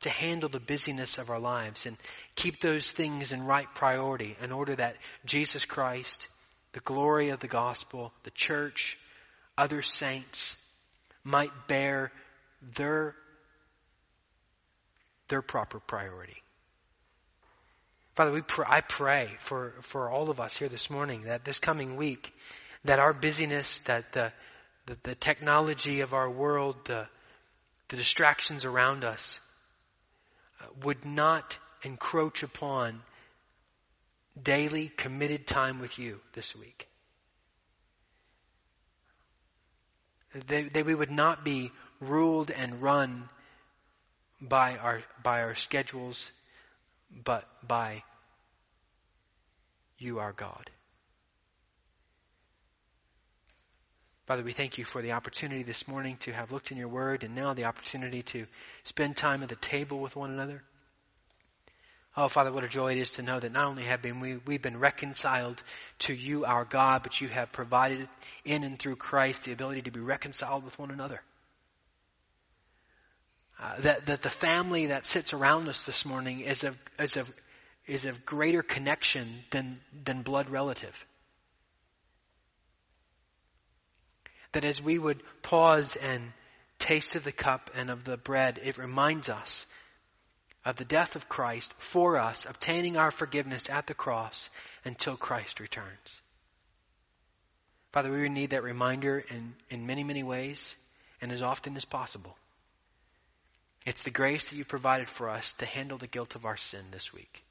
to 0.00 0.10
handle 0.10 0.48
the 0.48 0.60
busyness 0.60 1.18
of 1.18 1.30
our 1.30 1.38
lives 1.38 1.86
and 1.86 1.96
keep 2.34 2.60
those 2.60 2.90
things 2.90 3.32
in 3.32 3.44
right 3.44 3.66
priority 3.74 4.36
in 4.40 4.52
order 4.52 4.76
that 4.76 4.96
Jesus 5.24 5.64
Christ, 5.64 6.28
the 6.72 6.80
glory 6.80 7.30
of 7.30 7.40
the 7.40 7.48
gospel, 7.48 8.12
the 8.22 8.30
church, 8.30 8.98
other 9.56 9.82
saints 9.82 10.56
might 11.24 11.50
bear 11.66 12.12
their, 12.76 13.14
their 15.28 15.42
proper 15.42 15.80
priority. 15.80 16.42
Father, 18.14 18.32
we 18.32 18.42
pr- 18.42 18.64
I 18.66 18.80
pray 18.80 19.30
for, 19.40 19.74
for 19.80 20.10
all 20.10 20.30
of 20.30 20.40
us 20.40 20.56
here 20.56 20.68
this 20.68 20.90
morning 20.90 21.24
that 21.24 21.44
this 21.44 21.60
coming 21.60 21.96
week, 21.96 22.32
that 22.84 22.98
our 22.98 23.12
busyness, 23.12 23.80
that 23.80 24.12
the, 24.12 24.32
the, 24.86 24.96
the 25.04 25.14
technology 25.14 26.00
of 26.00 26.14
our 26.14 26.28
world, 26.28 26.76
the, 26.86 27.06
the 27.88 27.96
distractions 27.96 28.64
around 28.64 29.04
us, 29.04 29.38
would 30.82 31.04
not 31.04 31.58
encroach 31.82 32.42
upon 32.42 33.02
daily 34.40 34.88
committed 34.88 35.46
time 35.46 35.80
with 35.80 35.98
you 35.98 36.20
this 36.34 36.54
week. 36.54 36.88
That, 40.46 40.74
that 40.74 40.86
we 40.86 40.94
would 40.94 41.10
not 41.10 41.44
be 41.44 41.72
ruled 42.00 42.50
and 42.50 42.82
run 42.82 43.28
by 44.40 44.76
our, 44.76 45.02
by 45.22 45.42
our 45.42 45.54
schedules, 45.54 46.30
but 47.24 47.48
by 47.66 48.02
you, 49.98 50.18
our 50.18 50.32
God. 50.32 50.70
Father, 54.28 54.42
we 54.42 54.52
thank 54.52 54.76
you 54.76 54.84
for 54.84 55.00
the 55.00 55.12
opportunity 55.12 55.62
this 55.62 55.88
morning 55.88 56.18
to 56.18 56.34
have 56.34 56.52
looked 56.52 56.70
in 56.70 56.76
your 56.76 56.88
word 56.88 57.24
and 57.24 57.34
now 57.34 57.54
the 57.54 57.64
opportunity 57.64 58.22
to 58.24 58.44
spend 58.84 59.16
time 59.16 59.42
at 59.42 59.48
the 59.48 59.56
table 59.56 60.00
with 60.00 60.16
one 60.16 60.30
another. 60.30 60.62
Oh, 62.14 62.28
Father, 62.28 62.52
what 62.52 62.62
a 62.62 62.68
joy 62.68 62.92
it 62.92 62.98
is 62.98 63.08
to 63.12 63.22
know 63.22 63.40
that 63.40 63.52
not 63.52 63.64
only 63.64 63.84
have 63.84 64.02
been 64.02 64.20
we, 64.20 64.36
we've 64.36 64.60
been 64.60 64.78
reconciled 64.78 65.62
to 66.00 66.12
you, 66.12 66.44
our 66.44 66.66
God, 66.66 67.04
but 67.04 67.18
you 67.22 67.28
have 67.28 67.52
provided 67.52 68.06
in 68.44 68.64
and 68.64 68.78
through 68.78 68.96
Christ 68.96 69.44
the 69.44 69.52
ability 69.52 69.80
to 69.82 69.90
be 69.90 70.00
reconciled 70.00 70.62
with 70.62 70.78
one 70.78 70.90
another. 70.90 71.22
Uh, 73.58 73.80
that, 73.80 74.04
that 74.04 74.20
the 74.20 74.28
family 74.28 74.88
that 74.88 75.06
sits 75.06 75.32
around 75.32 75.70
us 75.70 75.84
this 75.84 76.04
morning 76.04 76.40
is 76.40 76.64
of, 76.64 76.76
is 76.98 77.16
of, 77.16 77.32
is 77.86 78.04
of 78.04 78.26
greater 78.26 78.62
connection 78.62 79.38
than, 79.52 79.80
than 80.04 80.20
blood 80.20 80.50
relative. 80.50 80.94
That 84.52 84.64
as 84.64 84.80
we 84.80 84.98
would 84.98 85.22
pause 85.42 85.96
and 85.96 86.32
taste 86.78 87.14
of 87.14 87.24
the 87.24 87.32
cup 87.32 87.70
and 87.74 87.90
of 87.90 88.04
the 88.04 88.16
bread, 88.16 88.60
it 88.62 88.78
reminds 88.78 89.28
us 89.28 89.66
of 90.64 90.76
the 90.76 90.84
death 90.84 91.16
of 91.16 91.28
Christ 91.28 91.72
for 91.78 92.18
us, 92.18 92.46
obtaining 92.46 92.96
our 92.96 93.10
forgiveness 93.10 93.70
at 93.70 93.86
the 93.86 93.94
cross 93.94 94.50
until 94.84 95.16
Christ 95.16 95.60
returns. 95.60 96.20
Father, 97.92 98.12
we 98.12 98.28
need 98.28 98.50
that 98.50 98.62
reminder 98.62 99.24
in, 99.30 99.54
in 99.70 99.86
many, 99.86 100.04
many 100.04 100.22
ways 100.22 100.76
and 101.20 101.32
as 101.32 101.42
often 101.42 101.76
as 101.76 101.84
possible. 101.84 102.36
It's 103.86 104.02
the 104.02 104.10
grace 104.10 104.50
that 104.50 104.56
you've 104.56 104.68
provided 104.68 105.08
for 105.08 105.30
us 105.30 105.52
to 105.58 105.66
handle 105.66 105.96
the 105.96 106.06
guilt 106.06 106.34
of 106.34 106.44
our 106.44 106.58
sin 106.58 106.84
this 106.90 107.12
week. 107.12 107.42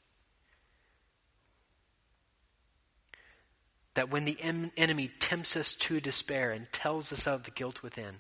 That 3.98 4.12
when 4.12 4.26
the 4.26 4.38
enemy 4.78 5.10
tempts 5.20 5.56
us 5.56 5.74
to 5.74 6.00
despair 6.00 6.52
and 6.52 6.72
tells 6.72 7.12
us 7.12 7.26
of 7.26 7.42
the 7.42 7.50
guilt 7.50 7.82
within, 7.82 8.14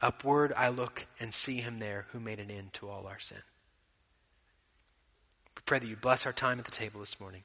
upward 0.00 0.52
I 0.56 0.70
look 0.70 1.06
and 1.20 1.32
see 1.32 1.60
him 1.60 1.78
there 1.78 2.04
who 2.10 2.18
made 2.18 2.40
an 2.40 2.50
end 2.50 2.72
to 2.74 2.88
all 2.88 3.06
our 3.06 3.20
sin. 3.20 3.38
We 5.54 5.62
pray 5.64 5.78
that 5.78 5.86
you 5.86 5.94
bless 5.94 6.26
our 6.26 6.32
time 6.32 6.58
at 6.58 6.64
the 6.64 6.72
table 6.72 6.98
this 6.98 7.20
morning. 7.20 7.44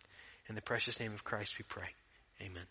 In 0.50 0.56
the 0.56 0.64
precious 0.64 1.00
name 1.00 1.14
of 1.14 1.24
Christ 1.24 1.60
we 1.60 1.64
pray. 1.70 1.90
Amen. 2.42 2.66